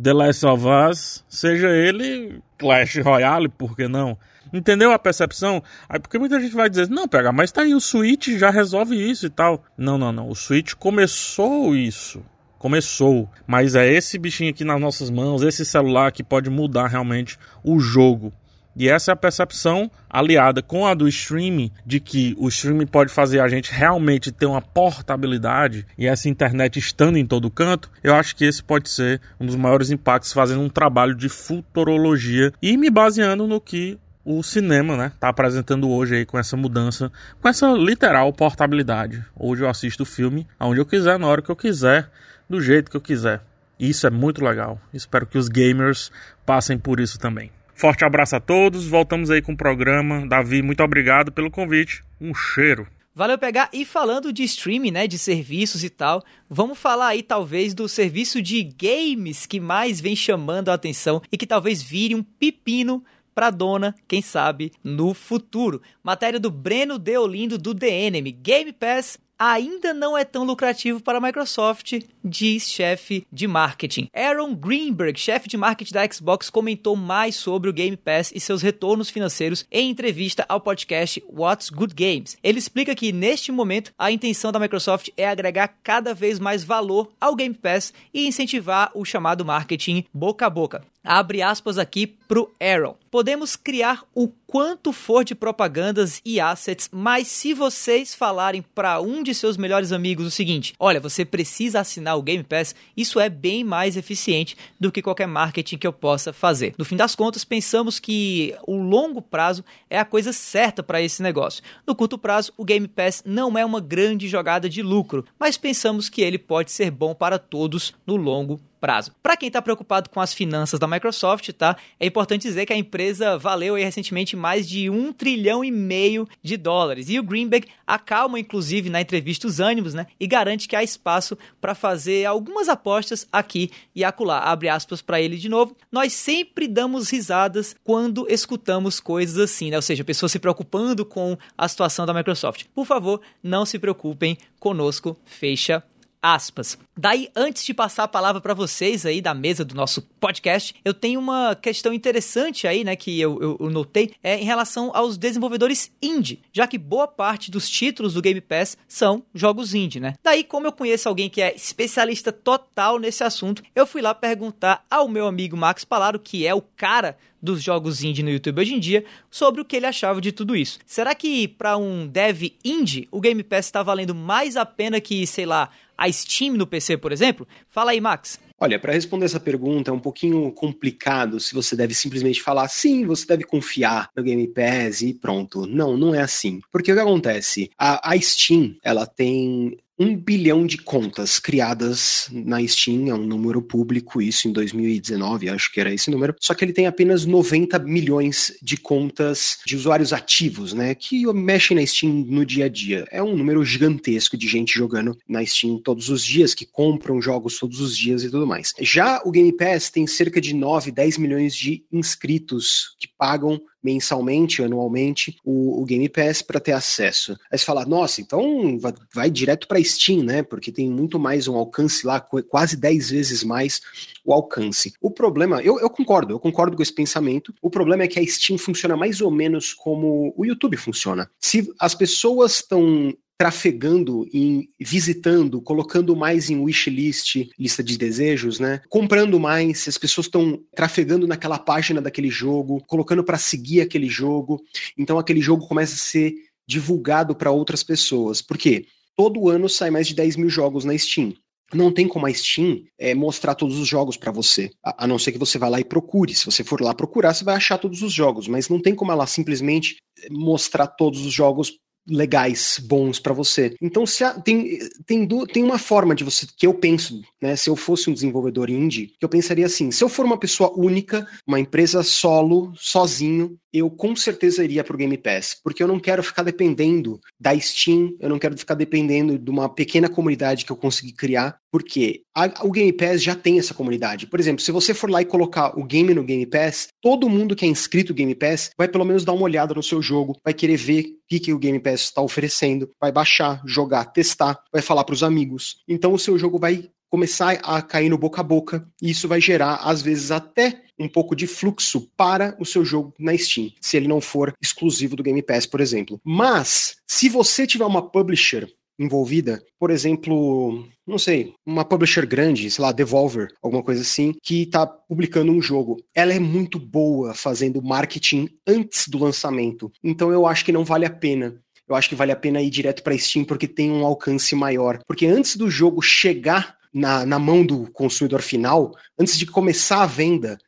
[0.00, 4.16] The Last of Us, seja ele Clash Royale, por que não?
[4.52, 5.62] Entendeu a percepção?
[5.88, 8.96] Aí porque muita gente vai dizer, não, pega, mas tá aí, o Switch já resolve
[8.96, 9.62] isso e tal.
[9.76, 10.28] Não, não, não.
[10.28, 12.22] O Switch começou isso.
[12.58, 13.28] Começou.
[13.46, 17.78] Mas é esse bichinho aqui nas nossas mãos, esse celular que pode mudar realmente o
[17.78, 18.32] jogo.
[18.76, 23.12] E essa é a percepção aliada com a do streaming, de que o streaming pode
[23.12, 27.90] fazer a gente realmente ter uma portabilidade e essa internet estando em todo canto.
[28.02, 32.52] Eu acho que esse pode ser um dos maiores impactos fazendo um trabalho de futurologia
[32.62, 37.10] e me baseando no que o cinema, né, tá apresentando hoje aí com essa mudança,
[37.40, 39.24] com essa literal portabilidade.
[39.34, 42.10] Hoje eu assisto o filme aonde eu quiser, na hora que eu quiser,
[42.48, 43.42] do jeito que eu quiser.
[43.78, 44.78] Isso é muito legal.
[44.92, 46.12] Espero que os gamers
[46.44, 47.50] passem por isso também.
[47.80, 50.26] Forte abraço a todos, voltamos aí com o programa.
[50.26, 52.04] Davi, muito obrigado pelo convite.
[52.20, 52.86] Um cheiro.
[53.14, 57.72] Valeu pegar e falando de streaming, né, de serviços e tal, vamos falar aí talvez
[57.72, 62.22] do serviço de games que mais vem chamando a atenção e que talvez vire um
[62.22, 63.02] pepino
[63.34, 65.80] para dona, quem sabe, no futuro.
[66.02, 68.30] Matéria do Breno Deolindo do DNM.
[68.30, 74.10] Game Pass ainda não é tão lucrativo para a Microsoft, diz chefe de marketing.
[74.14, 78.60] Aaron Greenberg, chefe de marketing da Xbox, comentou mais sobre o Game Pass e seus
[78.60, 82.36] retornos financeiros em entrevista ao podcast What's Good Games.
[82.42, 87.10] Ele explica que neste momento a intenção da Microsoft é agregar cada vez mais valor
[87.18, 90.82] ao Game Pass e incentivar o chamado marketing boca a boca.
[91.02, 92.94] Abre aspas aqui pro Aaron.
[93.10, 99.22] Podemos criar o quanto for de propagandas e assets, mas se vocês falarem para um
[99.22, 103.30] de seus melhores amigos o seguinte: olha, você precisa assinar o Game Pass, isso é
[103.30, 106.74] bem mais eficiente do que qualquer marketing que eu possa fazer.
[106.76, 111.22] No fim das contas, pensamos que o longo prazo é a coisa certa para esse
[111.22, 111.64] negócio.
[111.86, 116.10] No curto prazo, o Game Pass não é uma grande jogada de lucro, mas pensamos
[116.10, 119.12] que ele pode ser bom para todos no longo prazo.
[119.22, 121.76] Para quem está preocupado com as finanças da Microsoft, tá?
[121.98, 126.26] É importante dizer que a empresa valeu aí, recentemente mais de um trilhão e meio
[126.42, 127.08] de dólares.
[127.08, 130.06] E o Greenberg acalma, inclusive, na entrevista os ânimos, né?
[130.18, 134.38] E garante que há espaço para fazer algumas apostas aqui e acolá.
[134.38, 135.76] Abre aspas para ele de novo.
[135.92, 139.76] Nós sempre damos risadas quando escutamos coisas assim, né?
[139.76, 142.64] Ou seja, pessoas se preocupando com a situação da Microsoft.
[142.74, 145.16] Por favor, não se preocupem conosco.
[145.24, 145.82] Fecha
[146.22, 146.78] aspas.
[146.96, 150.92] Daí, antes de passar a palavra para vocês aí da mesa do nosso podcast, eu
[150.92, 155.16] tenho uma questão interessante aí, né, que eu, eu, eu, notei, é em relação aos
[155.16, 160.14] desenvolvedores indie, já que boa parte dos títulos do Game Pass são jogos indie, né?
[160.22, 164.84] Daí, como eu conheço alguém que é especialista total nesse assunto, eu fui lá perguntar
[164.90, 168.74] ao meu amigo Max Palaro, que é o cara dos jogos indie no YouTube hoje
[168.74, 170.78] em dia, sobre o que ele achava de tudo isso.
[170.84, 175.26] Será que para um dev indie o Game Pass está valendo mais a pena que,
[175.26, 177.46] sei lá, a Steam no PC, por exemplo?
[177.68, 178.40] Fala aí, Max.
[178.58, 183.06] Olha, para responder essa pergunta é um pouquinho complicado se você deve simplesmente falar sim,
[183.06, 185.66] você deve confiar no Game Pass e pronto.
[185.66, 186.60] Não, não é assim.
[186.72, 187.70] Porque o que acontece?
[187.78, 193.60] A, a Steam, ela tem um bilhão de contas criadas na Steam, é um número
[193.60, 196.34] público, isso em 2019, acho que era esse número.
[196.40, 200.94] Só que ele tem apenas 90 milhões de contas de usuários ativos, né?
[200.94, 203.06] Que mexem na Steam no dia a dia.
[203.10, 207.58] É um número gigantesco de gente jogando na Steam todos os dias, que compram jogos
[207.58, 208.72] todos os dias e tudo mais.
[208.80, 214.62] Já o Game Pass tem cerca de 9, 10 milhões de inscritos que pagam mensalmente,
[214.62, 217.36] anualmente, o, o Game Pass para ter acesso.
[217.50, 220.42] Aí você fala, nossa, então vai, vai direto para Steam, né?
[220.42, 223.80] Porque tem muito mais um alcance lá, quase 10 vezes mais
[224.24, 224.92] o alcance.
[225.00, 227.54] O problema, eu, eu concordo, eu concordo com esse pensamento.
[227.62, 231.30] O problema é que a Steam funciona mais ou menos como o YouTube funciona.
[231.40, 238.82] Se as pessoas estão trafegando em visitando, colocando mais em wishlist, lista de desejos, né?
[238.86, 244.62] Comprando mais, as pessoas estão trafegando naquela página daquele jogo, colocando para seguir aquele jogo.
[244.94, 246.34] Então aquele jogo começa a ser
[246.68, 248.42] divulgado para outras pessoas.
[248.42, 248.84] Por quê?
[249.16, 251.32] Todo ano sai mais de 10 mil jogos na Steam
[251.72, 255.20] não tem como a Steam é, mostrar todos os jogos para você, a, a, não
[255.20, 256.34] ser que você vá lá e procure.
[256.34, 259.12] Se você for lá procurar, você vai achar todos os jogos, mas não tem como
[259.12, 259.96] ela simplesmente
[260.28, 263.74] mostrar todos os jogos legais, bons para você.
[263.80, 267.56] Então, se tem, tem, tem uma forma de você, que eu penso, né?
[267.56, 270.72] Se eu fosse um desenvolvedor indie, que eu pensaria assim: se eu for uma pessoa
[270.76, 275.98] única, uma empresa solo, sozinho, eu com certeza iria pro Game Pass, porque eu não
[275.98, 280.72] quero ficar dependendo da Steam, eu não quero ficar dependendo de uma pequena comunidade que
[280.72, 284.26] eu consegui criar, porque a, o Game Pass já tem essa comunidade.
[284.26, 287.54] Por exemplo, se você for lá e colocar o game no Game Pass, todo mundo
[287.54, 290.36] que é inscrito no Game Pass vai pelo menos dar uma olhada no seu jogo,
[290.44, 294.58] vai querer ver o que, que o Game Pass está oferecendo, vai baixar, jogar, testar,
[294.72, 295.76] vai falar para os amigos.
[295.88, 299.40] Então o seu jogo vai começar a cair no boca a boca, e isso vai
[299.40, 303.96] gerar, às vezes, até um pouco de fluxo para o seu jogo na Steam, se
[303.96, 306.20] ele não for exclusivo do Game Pass, por exemplo.
[306.24, 308.68] Mas, se você tiver uma publisher
[308.98, 314.62] envolvida, por exemplo, não sei, uma publisher grande, sei lá, Devolver, alguma coisa assim, que
[314.62, 315.96] está publicando um jogo.
[316.14, 319.90] Ela é muito boa fazendo marketing antes do lançamento.
[320.04, 322.70] Então eu acho que não vale a pena eu acho que vale a pena ir
[322.70, 325.00] direto para Steam porque tem um alcance maior.
[325.08, 330.06] Porque antes do jogo chegar na, na mão do consumidor final, antes de começar a
[330.06, 330.58] venda,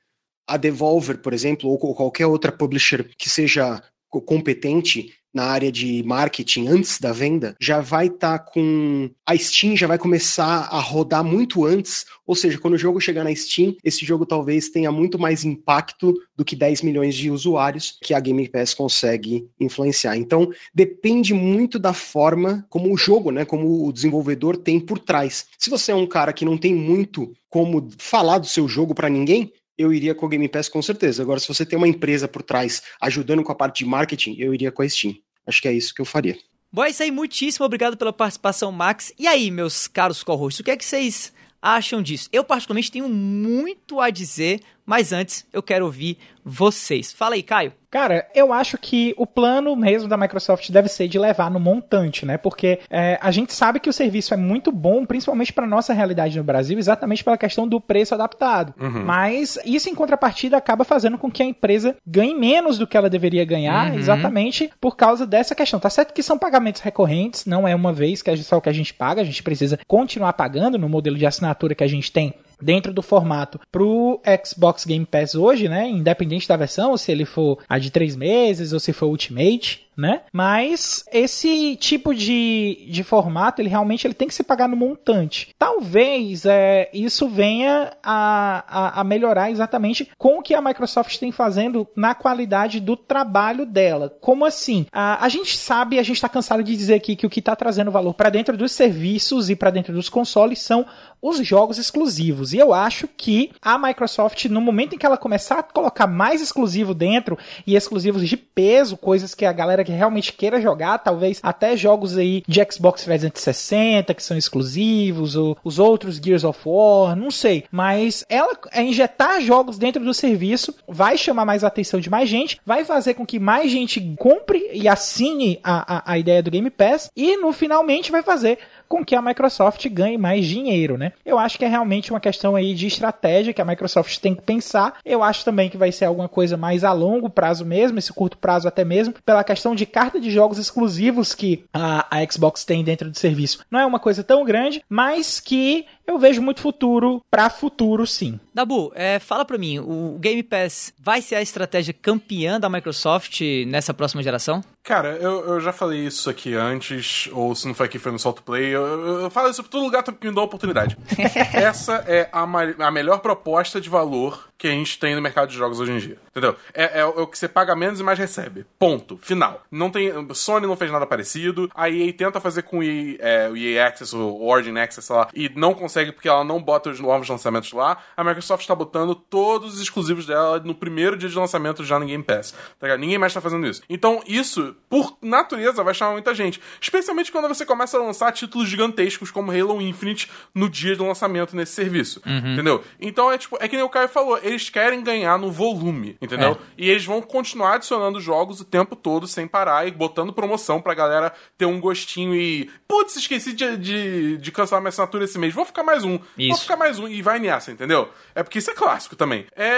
[0.47, 6.69] a Devolver, por exemplo, ou qualquer outra publisher que seja competente, na área de marketing
[6.69, 9.11] antes da venda, já vai estar tá com.
[9.27, 12.05] A Steam já vai começar a rodar muito antes.
[12.27, 16.15] Ou seja, quando o jogo chegar na Steam, esse jogo talvez tenha muito mais impacto
[16.37, 20.17] do que 10 milhões de usuários que a Game Pass consegue influenciar.
[20.17, 23.45] Então, depende muito da forma como o jogo, né?
[23.45, 25.47] Como o desenvolvedor tem por trás.
[25.59, 29.11] Se você é um cara que não tem muito como falar do seu jogo para
[29.11, 31.23] ninguém, eu iria com o Game Pass com certeza.
[31.23, 34.55] Agora, se você tem uma empresa por trás ajudando com a parte de marketing, eu
[34.55, 35.15] iria com a Steam.
[35.47, 36.39] Acho que é isso que eu faria.
[36.71, 37.11] Bom, é isso aí.
[37.11, 39.13] Muitíssimo obrigado pela participação, Max.
[39.19, 42.29] E aí, meus caros co-hosts, o que é que vocês acham disso?
[42.33, 47.13] Eu, particularmente, tenho muito a dizer, mas antes eu quero ouvir vocês.
[47.13, 47.73] Fala aí, Caio.
[47.91, 52.25] Cara, eu acho que o plano mesmo da Microsoft deve ser de levar no montante,
[52.25, 52.39] né?
[52.39, 56.39] Porque é, a gente sabe que o serviço é muito bom, principalmente para nossa realidade
[56.39, 58.73] no Brasil, exatamente pela questão do preço adaptado.
[58.81, 59.05] Uhum.
[59.05, 63.11] Mas isso, em contrapartida, acaba fazendo com que a empresa ganhe menos do que ela
[63.11, 63.99] deveria ganhar, uhum.
[63.99, 65.79] exatamente por causa dessa questão.
[65.79, 68.71] Tá certo que são pagamentos recorrentes, não é uma vez que é só o que
[68.71, 72.11] a gente paga, a gente precisa continuar pagando no modelo de assinatura que a gente
[72.11, 75.89] tem dentro do formato pro Xbox Game Pass hoje, né?
[75.89, 80.23] Independente da versão, se ele for a de três meses ou se for Ultimate, né?
[80.33, 85.55] Mas esse tipo de, de formato, ele realmente ele tem que se pagar no montante.
[85.57, 91.31] Talvez é, isso venha a, a, a, melhorar exatamente com o que a Microsoft tem
[91.31, 94.13] fazendo na qualidade do trabalho dela.
[94.21, 94.87] Como assim?
[94.91, 97.55] A, a gente sabe, a gente está cansado de dizer aqui que o que está
[97.55, 100.85] trazendo valor para dentro dos serviços e para dentro dos consoles são
[101.23, 102.53] os jogos exclusivos.
[102.53, 106.43] E eu acho que a Microsoft, no momento em que ela começar a colocar mais
[106.43, 110.99] exclusivo dentro e exclusivos de peso, coisas que a galera que que realmente queira jogar,
[110.99, 116.61] talvez até jogos aí de Xbox 360 que são exclusivos, ou os outros Gears of
[116.65, 117.65] War, não sei.
[117.71, 122.29] Mas ela é injetar jogos dentro do serviço, vai chamar mais a atenção de mais
[122.29, 126.51] gente, vai fazer com que mais gente compre e assine a, a, a ideia do
[126.51, 128.59] Game Pass e no finalmente vai fazer
[128.93, 131.13] com que a Microsoft ganhe mais dinheiro, né?
[131.25, 134.43] Eu acho que é realmente uma questão aí de estratégia que a Microsoft tem que
[134.43, 134.99] pensar.
[135.03, 138.37] Eu acho também que vai ser alguma coisa mais a longo prazo mesmo, esse curto
[138.37, 142.85] prazo até mesmo, pela questão de carta de jogos exclusivos que a, a Xbox tem
[142.85, 143.65] dentro do serviço.
[143.71, 148.39] Não é uma coisa tão grande, mas que eu vejo muito futuro para futuro, sim.
[148.55, 153.41] Dabu, é, fala pra mim, o Game Pass vai ser a estratégia campeã da Microsoft
[153.67, 154.63] nessa próxima geração?
[154.83, 158.19] Cara, eu, eu já falei isso aqui antes, ou se não foi aqui, foi no
[158.19, 158.67] Salto Play.
[158.67, 160.99] Eu, eu, eu falo isso pra todo lugar que me dá oportunidade.
[161.55, 165.57] Essa é a, a melhor proposta de valor que a gente tem no mercado de
[165.57, 166.19] jogos hoje em dia.
[166.31, 166.55] Entendeu?
[166.73, 168.65] É, é, o que você paga menos e mais recebe.
[168.79, 169.19] Ponto.
[169.21, 169.61] Final.
[169.69, 170.13] Não tem.
[170.35, 171.69] Sony não fez nada parecido.
[171.75, 175.29] A EA tenta fazer com o EA, é, o EA Access, o Origin Access lá,
[175.35, 177.99] e não consegue porque ela não bota os novos lançamentos lá.
[178.17, 182.07] A Microsoft tá botando todos os exclusivos dela no primeiro dia de lançamento já no
[182.07, 182.53] Game Pass.
[182.79, 183.01] Tá ligado?
[183.01, 183.83] Ninguém mais tá fazendo isso.
[183.91, 186.61] Então, isso, por natureza, vai chamar muita gente.
[186.81, 191.57] Especialmente quando você começa a lançar títulos gigantescos como Halo Infinite no dia de lançamento
[191.57, 192.23] nesse serviço.
[192.25, 192.53] Uhum.
[192.53, 192.85] Entendeu?
[193.01, 196.53] Então é tipo, é que nem o Caio falou, eles querem ganhar no volume, entendeu?
[196.53, 196.57] É.
[196.79, 200.95] E eles vão continuar adicionando jogos o tempo todo sem parar e botando promoção pra
[200.95, 202.69] galera ter um gostinho e.
[202.89, 205.55] Putz, esqueci de, de, de cancelar minha assinatura esse mês.
[205.55, 206.19] Vou ficar mais um.
[206.19, 206.63] Vou Isso.
[206.63, 207.07] ficar mais um.
[207.09, 208.09] E vai nessa, entendeu?
[208.35, 209.47] É porque isso é clássico também.
[209.55, 209.69] É,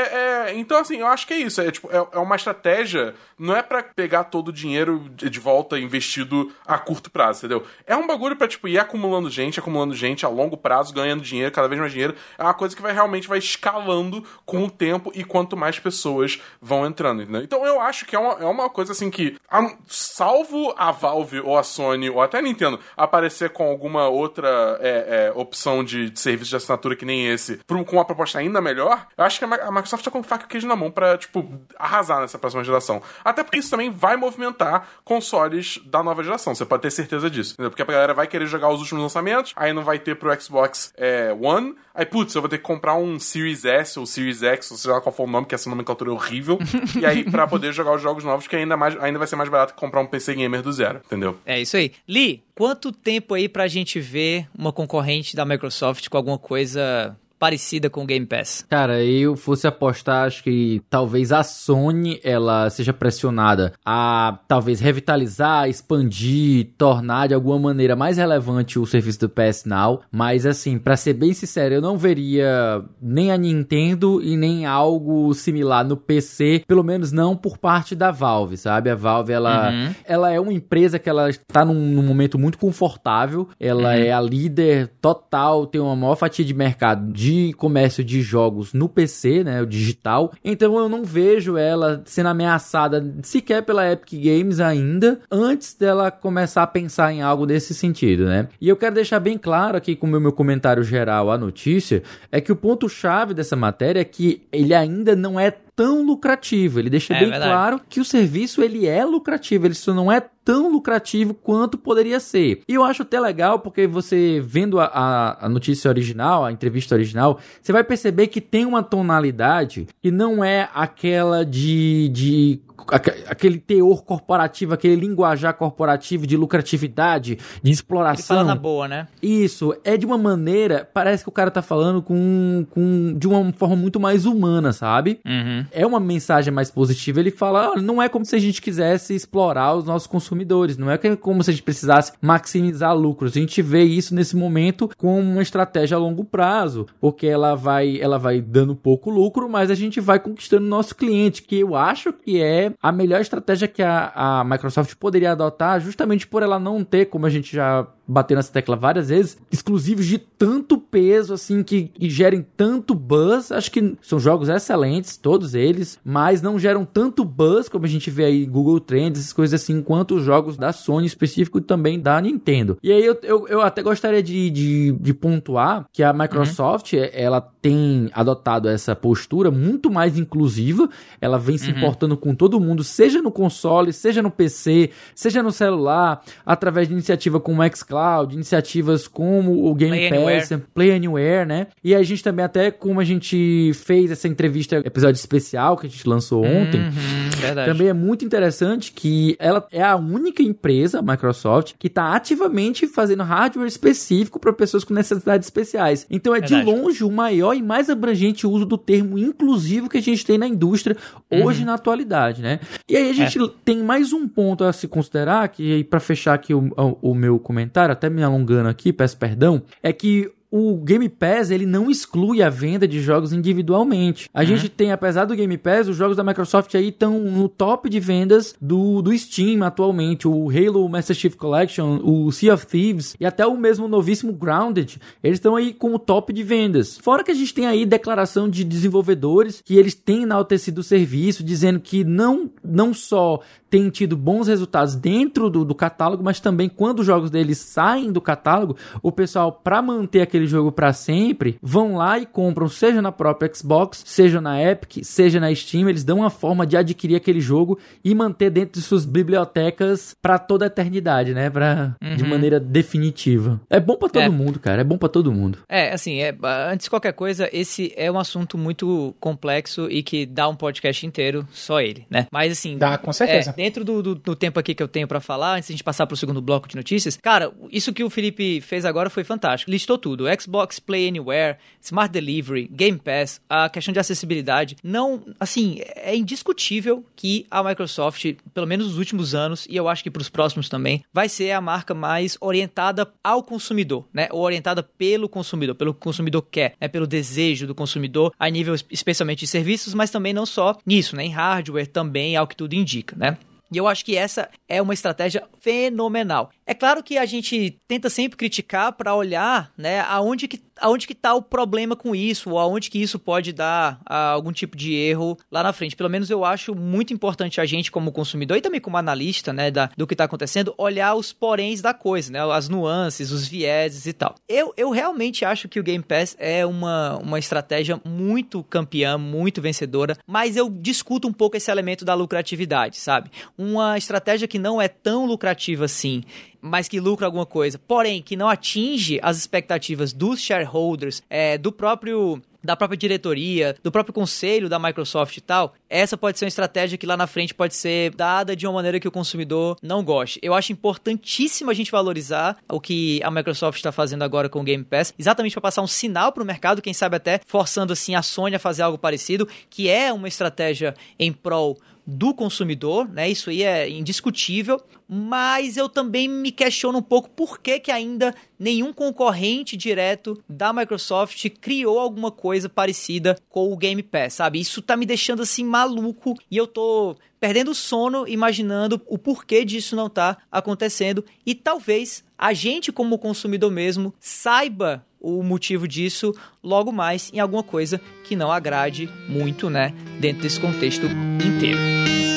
[0.49, 1.61] é- então, assim, eu acho que é isso.
[1.61, 3.15] É, tipo, é, é uma estratégia.
[3.39, 7.67] Não é pra pegar todo o dinheiro de de volta investido a curto prazo, entendeu?
[7.87, 11.51] É um bagulho pra, tipo, ir acumulando gente, acumulando gente a longo prazo, ganhando dinheiro,
[11.51, 12.15] cada vez mais dinheiro.
[12.39, 16.41] É uma coisa que vai realmente vai escalando com o tempo e quanto mais pessoas
[16.61, 17.43] vão entrando, entendeu?
[17.43, 21.41] Então eu acho que é uma, é uma coisa assim que, a- salvo a Valve
[21.41, 26.11] ou a Sony ou até a Nintendo aparecer com alguma outra é, é, opção de,
[26.11, 29.45] de serviço de assinatura que nem esse, com uma proposta ainda melhor, eu acho que
[29.45, 32.63] a a Microsoft tá com faca e queijo na mão pra, tipo, arrasar nessa próxima
[32.65, 33.01] geração.
[33.25, 37.55] Até porque isso também vai movimentar consoles da nova geração, você pode ter certeza disso.
[37.55, 37.71] Entendeu?
[37.71, 40.93] Porque a galera vai querer jogar os últimos lançamentos, aí não vai ter pro Xbox
[40.97, 44.71] é, One, aí, putz, eu vou ter que comprar um Series S ou Series X,
[44.71, 46.59] ou seja lá qual for o nome, que essa nomenclatura é horrível,
[47.01, 49.49] e aí pra poder jogar os jogos novos, que ainda, mais, ainda vai ser mais
[49.49, 51.37] barato que comprar um PC Gamer do zero, entendeu?
[51.45, 51.93] É isso aí.
[52.09, 57.91] Lee, quanto tempo aí pra gente ver uma concorrente da Microsoft com alguma coisa parecida
[57.91, 58.65] com o Game Pass?
[58.69, 65.69] Cara, eu fosse apostar, acho que talvez a Sony ela seja pressionada a talvez revitalizar,
[65.69, 70.03] expandir, tornar de alguma maneira mais relevante o serviço do PS Now.
[70.11, 75.33] Mas assim, pra ser bem sincero, eu não veria nem a Nintendo e nem algo
[75.35, 78.91] similar no PC, pelo menos não por parte da Valve, sabe?
[78.91, 79.95] A Valve ela, Uhum.
[80.05, 83.49] ela é uma empresa que ela está num, num momento muito confortável.
[83.59, 88.73] Ela é a líder total, tem uma maior fatia de mercado de comércio de jogos
[88.73, 90.33] no PC, né, o digital.
[90.45, 96.63] Então eu não vejo ela sendo ameaçada sequer pela Epic Games ainda, antes dela começar
[96.63, 98.49] a pensar em algo desse sentido, né?
[98.61, 102.41] E eu quero deixar bem claro aqui com o meu comentário geral à notícia, é
[102.41, 106.79] que o ponto chave dessa matéria é que ele ainda não é tão lucrativo.
[106.79, 107.51] Ele deixa É bem verdade.
[107.51, 112.21] claro que o serviço ele é lucrativo, ele só não é tão lucrativo quanto poderia
[112.21, 112.61] ser.
[112.69, 116.95] E eu acho até legal porque você vendo a, a, a notícia original, a entrevista
[116.95, 123.59] original, você vai perceber que tem uma tonalidade que não é aquela de, de aquele
[123.59, 128.37] teor corporativo, aquele linguajar corporativo de lucratividade, de Ele exploração.
[128.37, 129.09] fala na boa, né?
[129.23, 133.53] Isso, é de uma maneira, parece que o cara tá falando com, com de uma
[133.53, 135.21] forma muito mais humana, sabe?
[135.25, 135.65] Uhum.
[135.73, 137.21] É uma mensagem mais positiva.
[137.21, 140.91] Ele fala, "Ah, não é como se a gente quisesse explorar os nossos consumidores, não
[140.91, 143.33] é que- como se a gente precisasse maximizar lucros.
[143.37, 147.99] A gente vê isso nesse momento como uma estratégia a longo prazo, porque ela vai,
[148.01, 151.75] ela vai dando pouco lucro, mas a gente vai conquistando o nosso cliente, que eu
[151.77, 156.59] acho que é a melhor estratégia que a, a Microsoft poderia adotar, justamente por ela
[156.59, 161.35] não ter, como a gente já bateu nessa tecla várias vezes, exclusivos de tanto peso,
[161.35, 163.51] assim, que, que gerem tanto buzz.
[163.51, 168.11] Acho que são jogos excelentes, todos eles, mas não geram tanto buzz como a gente
[168.11, 172.01] vê aí Google Trends, essas coisas assim, quanto os jogos da Sony específico e também
[172.01, 172.79] da Nintendo.
[172.83, 177.41] E aí eu, eu, eu até gostaria de, de, de pontuar que a Microsoft, ela
[177.41, 180.89] tem adotado essa postura muito mais inclusiva,
[181.21, 185.51] ela vem se importando com todo mundo, seja no console, seja no PC, seja no
[185.51, 187.94] celular, através de iniciativa como o xCloud,
[188.33, 191.67] iniciativas como o Game Play Pass, Play Anywhere, né?
[191.83, 195.91] E a gente também até como a gente fez essa entrevista, episódio especial que a
[195.91, 197.34] gente lançou ontem, Uhum.
[197.35, 197.71] Verdade.
[197.71, 202.87] Também é muito interessante que ela é a única empresa, a Microsoft, que está ativamente
[202.87, 206.07] fazendo hardware específico para pessoas com necessidades especiais.
[206.11, 206.65] Então é Verdade.
[206.65, 210.39] de longe o maior e mais abrangente uso do termo inclusivo que a gente tem
[210.39, 210.97] na indústria
[211.31, 211.67] hoje Uhum.
[211.67, 212.61] na atualidade, né?
[212.89, 213.49] E aí a gente É.
[213.65, 217.39] tem mais um ponto a se considerar, que para fechar aqui o, o, o meu
[217.39, 222.41] comentário, até me alongando aqui, peço perdão, é que o Game Pass ele não exclui
[222.41, 224.31] a venda de jogos individualmente.
[224.33, 227.91] A gente tem, apesar do Game Pass, os jogos da Microsoft aí estão no top
[227.91, 230.29] de vendas do, do Steam atualmente.
[230.29, 235.01] O Halo Master Chief Collection, o Sea of Thieves e até o mesmo novíssimo Grounded,
[235.25, 236.99] eles estão aí como top de vendas.
[236.99, 241.43] Fora que a gente tem aí declaração de desenvolvedores que eles têm enaltecido o serviço,
[241.43, 243.41] dizendo que não, não só
[243.75, 248.13] tem tido bons resultados dentro do, do catálogo, mas também quando os jogos deles saem
[248.13, 253.01] do catálogo, o pessoal, para manter aquele jogo para sempre, vão lá e compram, seja
[253.03, 257.17] na própria Xbox, seja na Epic, seja na Steam, eles dão uma forma de adquirir
[257.17, 261.51] aquele jogo e manter dentro de suas bibliotecas para toda a eternidade, né?
[261.51, 262.29] Pra, De Uhum.
[262.29, 263.61] maneira definitiva.
[263.69, 264.29] É bom para todo É.
[264.29, 264.81] mundo, cara.
[264.81, 265.59] É bom para todo mundo.
[265.69, 266.35] É, assim, é,
[266.71, 271.05] antes de qualquer coisa, esse é um assunto muito complexo e que dá um podcast
[271.07, 272.27] inteiro, só ele, né?
[272.33, 272.79] Mas assim.
[272.79, 273.51] Dá, com certeza.
[273.51, 275.77] é, dentro do, do- do tempo aqui que eu tenho pra falar, antes de a
[275.77, 279.25] gente passar pro segundo bloco de notícias, cara, isso que o Felipe fez agora foi
[279.25, 279.71] fantástico.
[279.71, 284.77] Listou tudo: Xbox Play Anywhere, Smart Delivery, Game Pass, a questão de acessibilidade.
[284.83, 290.03] Não, assim, é indiscutível que a Microsoft, pelo menos nos últimos anos, e eu acho
[290.03, 294.29] que pros próximos também, vai ser a marca mais orientada ao consumidor, né?
[294.31, 296.89] Ou orientada pelo consumidor, pelo que o consumidor quer, né?
[296.89, 301.17] Pelo desejo do consumidor, a nível es- especialmente de serviços, mas também não só nisso,
[301.17, 301.25] né?
[301.25, 303.37] Em hardware também, ao que tudo indica, né?
[303.73, 306.51] E eu acho que essa é uma estratégia fenomenal.
[306.67, 311.15] É claro que a gente tenta sempre criticar para olhar, né, aonde que aonde que
[311.15, 314.93] tá o problema com isso, ou aonde que isso pode dar ah, algum tipo de
[314.95, 315.97] erro lá na frente.
[315.97, 319.71] Pelo menos eu acho muito importante a gente como consumidor e também como analista, né,
[319.71, 324.07] da, do que tá acontecendo, olhar os poréns da coisa, né, as nuances, os vieses
[324.07, 324.35] e tal.
[324.49, 329.63] Eu, eu realmente acho que o Game Pass é uma, uma estratégia muito campeã, muito
[329.63, 333.31] vencedora, mas eu discuto um pouco esse elemento da lucratividade, sabe?
[333.57, 336.23] Uma estratégia que não é tão lucrativa assim,
[336.65, 341.71] mas que lucra alguma coisa, porém que não atinge as expectativas dos shareholders, é, do
[341.71, 346.49] próprio da própria diretoria, do próprio conselho da Microsoft e tal, essa pode ser uma
[346.49, 350.03] estratégia que lá na frente pode ser dada de uma maneira que o consumidor não
[350.03, 350.41] goste.
[350.43, 354.65] Eu acho importantíssimo a gente valorizar o que a Microsoft está fazendo agora com o
[354.65, 358.15] Game Pass, exatamente para passar um sinal para o mercado, quem sabe até forçando assim
[358.15, 363.29] a Sony a fazer algo parecido, que é uma estratégia em prol do consumidor, né?
[363.31, 368.35] Isso aí é indiscutível, mas eu também me questiono um pouco por que, que ainda
[368.59, 374.61] nenhum concorrente direto da Microsoft criou alguma coisa parecida com o Game Pass, sabe?
[374.61, 379.65] Isso tá me deixando assim maluco e eu tô perdendo o sono imaginando o porquê
[379.65, 386.35] disso não tá acontecendo e talvez a gente como consumidor mesmo saiba o motivo disso
[386.63, 391.07] logo mais em alguma coisa que não agrade muito, né, dentro desse contexto
[391.45, 392.34] inteiro.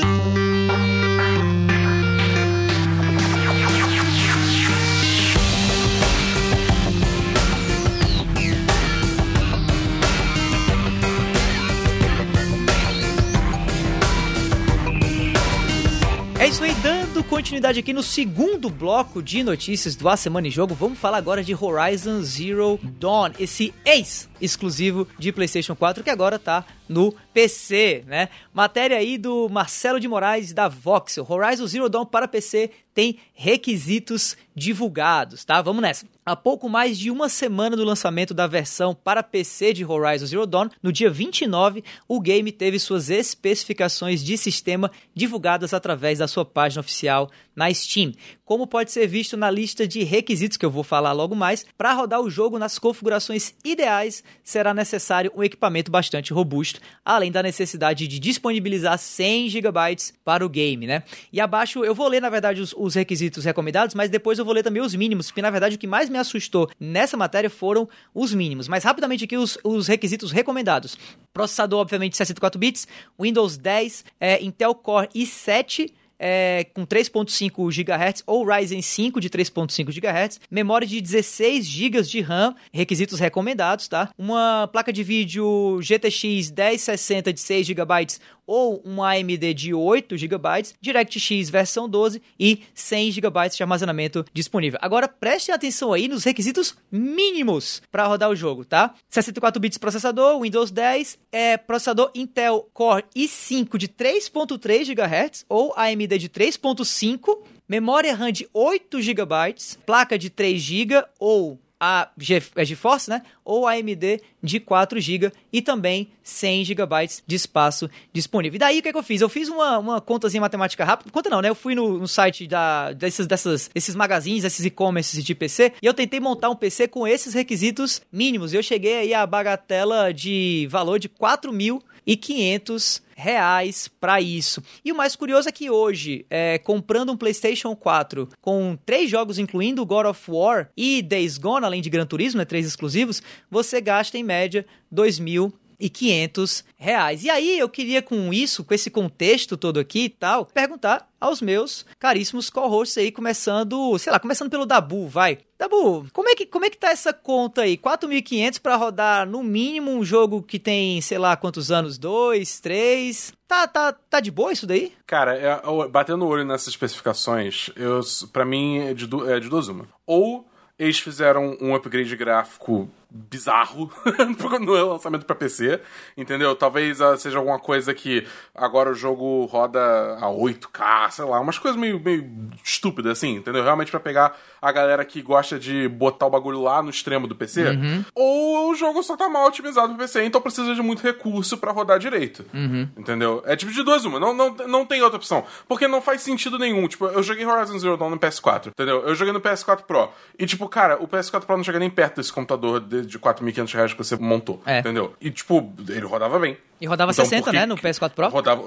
[17.08, 21.18] Dando continuidade aqui no segundo bloco de notícias do A Semana em Jogo, vamos falar
[21.18, 28.04] agora de Horizon Zero Dawn, esse ex-exclusivo de PlayStation 4 que agora tá no PC,
[28.08, 28.30] né?
[28.54, 31.26] Matéria aí do Marcelo de Moraes da Voxel.
[31.28, 35.62] Horizon Zero Dawn para PC tem requisitos divulgados, tá?
[35.62, 36.08] Vamos nessa.
[36.26, 40.48] Há pouco mais de uma semana do lançamento da versão para PC de Horizon Zero
[40.48, 46.44] Dawn, no dia 29, o game teve suas especificações de sistema divulgadas através da sua
[46.44, 48.14] página oficial na Steam.
[48.46, 51.92] Como pode ser visto na lista de requisitos que eu vou falar logo mais, para
[51.92, 58.08] rodar o jogo nas configurações ideais, será necessário um equipamento bastante robusto, além da necessidade
[58.08, 59.78] de disponibilizar 100 GB
[60.24, 61.04] para o game, né?
[61.34, 64.54] E abaixo eu vou ler, na verdade, os, os requisitos recomendados, mas depois eu vou
[64.54, 67.90] ler também os mínimos, porque na verdade o que mais me assustou nessa matéria foram
[68.14, 68.68] os mínimos.
[68.68, 70.98] Mas rapidamente aqui os, os requisitos recomendados.
[71.34, 72.88] Processador, obviamente, 64 bits,
[73.20, 79.86] Windows 10, é, Intel Core i7, é, com 3.5 GHz ou Ryzen 5 de 3.5
[79.94, 84.10] GHz, memória de 16 GB de RAM, requisitos recomendados, tá?
[84.18, 88.08] Uma placa de vídeo GTX 1060 de 6 GB
[88.48, 90.40] ou um AMD de 8 GB,
[90.82, 94.80] DirectX versão 12 e 100 GB de armazenamento disponível.
[94.82, 98.96] Agora prestem atenção aí nos requisitos mínimos para rodar o jogo, tá?
[99.10, 106.18] 64 bits processador, Windows 10, é processador Intel Core i5 de 3.3 GHz ou AMD
[106.18, 112.10] de 3.5 memória RAM de 8 GB, placa de 3 GB ou a
[112.58, 113.22] é GeForce, né?
[113.46, 116.86] Ou a AMD de 4 GB e também 100 GB
[117.26, 118.56] de espaço disponível.
[118.56, 119.22] E daí o que, é que eu fiz?
[119.22, 121.12] Eu fiz uma, uma contazinha matemática rápida.
[121.12, 121.50] Conta não, né?
[121.50, 125.86] Eu fui no, no site da, desses, dessas, desses magazines, esses e-commerces de PC e
[125.86, 128.54] eu tentei montar um PC com esses requisitos mínimos.
[128.54, 134.62] Eu cheguei aí a bagatela de valor de 4 mil e 500 reais para isso.
[134.86, 139.40] E o mais curioso é que hoje, é, comprando um PlayStation 4 com três jogos,
[139.40, 143.82] incluindo God of War e Days Gone, além de Gran Turismo, né, três exclusivos, você
[143.82, 147.24] gasta em média 2 mil e 500 reais.
[147.24, 151.42] E aí eu queria com isso, com esse contexto todo aqui e tal, perguntar aos
[151.42, 155.40] meus caríssimos co-hosts aí, começando, sei lá, começando pelo Dabu, vai.
[155.58, 157.78] Dabu, como é que, como é que tá essa conta aí?
[157.78, 161.98] 4.500 para rodar no mínimo um jogo que tem, sei lá, quantos anos?
[161.98, 163.34] Dois, três?
[163.48, 164.94] Tá, tá, tá de boa isso daí?
[165.06, 168.02] Cara, é, batendo o olho nessas especificações, eu,
[168.32, 169.88] pra mim é de, é de duas uma.
[170.06, 170.48] Ou
[170.78, 173.92] eles fizeram um upgrade gráfico bizarro
[174.60, 175.80] no lançamento para PC,
[176.16, 176.56] entendeu?
[176.56, 179.80] Talvez uh, seja alguma coisa que agora o jogo roda
[180.20, 182.30] a 8K, sei lá, umas coisas meio, meio
[182.64, 183.64] estúpidas assim, entendeu?
[183.64, 187.36] Realmente para pegar a galera que gosta de botar o bagulho lá no extremo do
[187.36, 188.06] PC, uhum.
[188.14, 191.72] ou o jogo só tá mal otimizado pro PC, então precisa de muito recurso para
[191.72, 192.90] rodar direito, uhum.
[192.98, 193.42] entendeu?
[193.46, 196.60] É tipo de duas uma, não, não, não tem outra opção, porque não faz sentido
[196.60, 199.08] nenhum, tipo, eu joguei Horizon Zero Dawn no PS4, entendeu?
[199.08, 202.18] Eu joguei no PS4 Pro, e tipo, cara, o PS4 Pro não chega nem perto
[202.18, 204.80] desse computador de, de 4.500 reais que você montou, é.
[204.80, 205.14] entendeu?
[205.20, 206.58] E tipo, ele rodava bem.
[206.80, 208.30] E rodava então, 60, né, no PS4 Pro?
[208.30, 208.62] Rodava.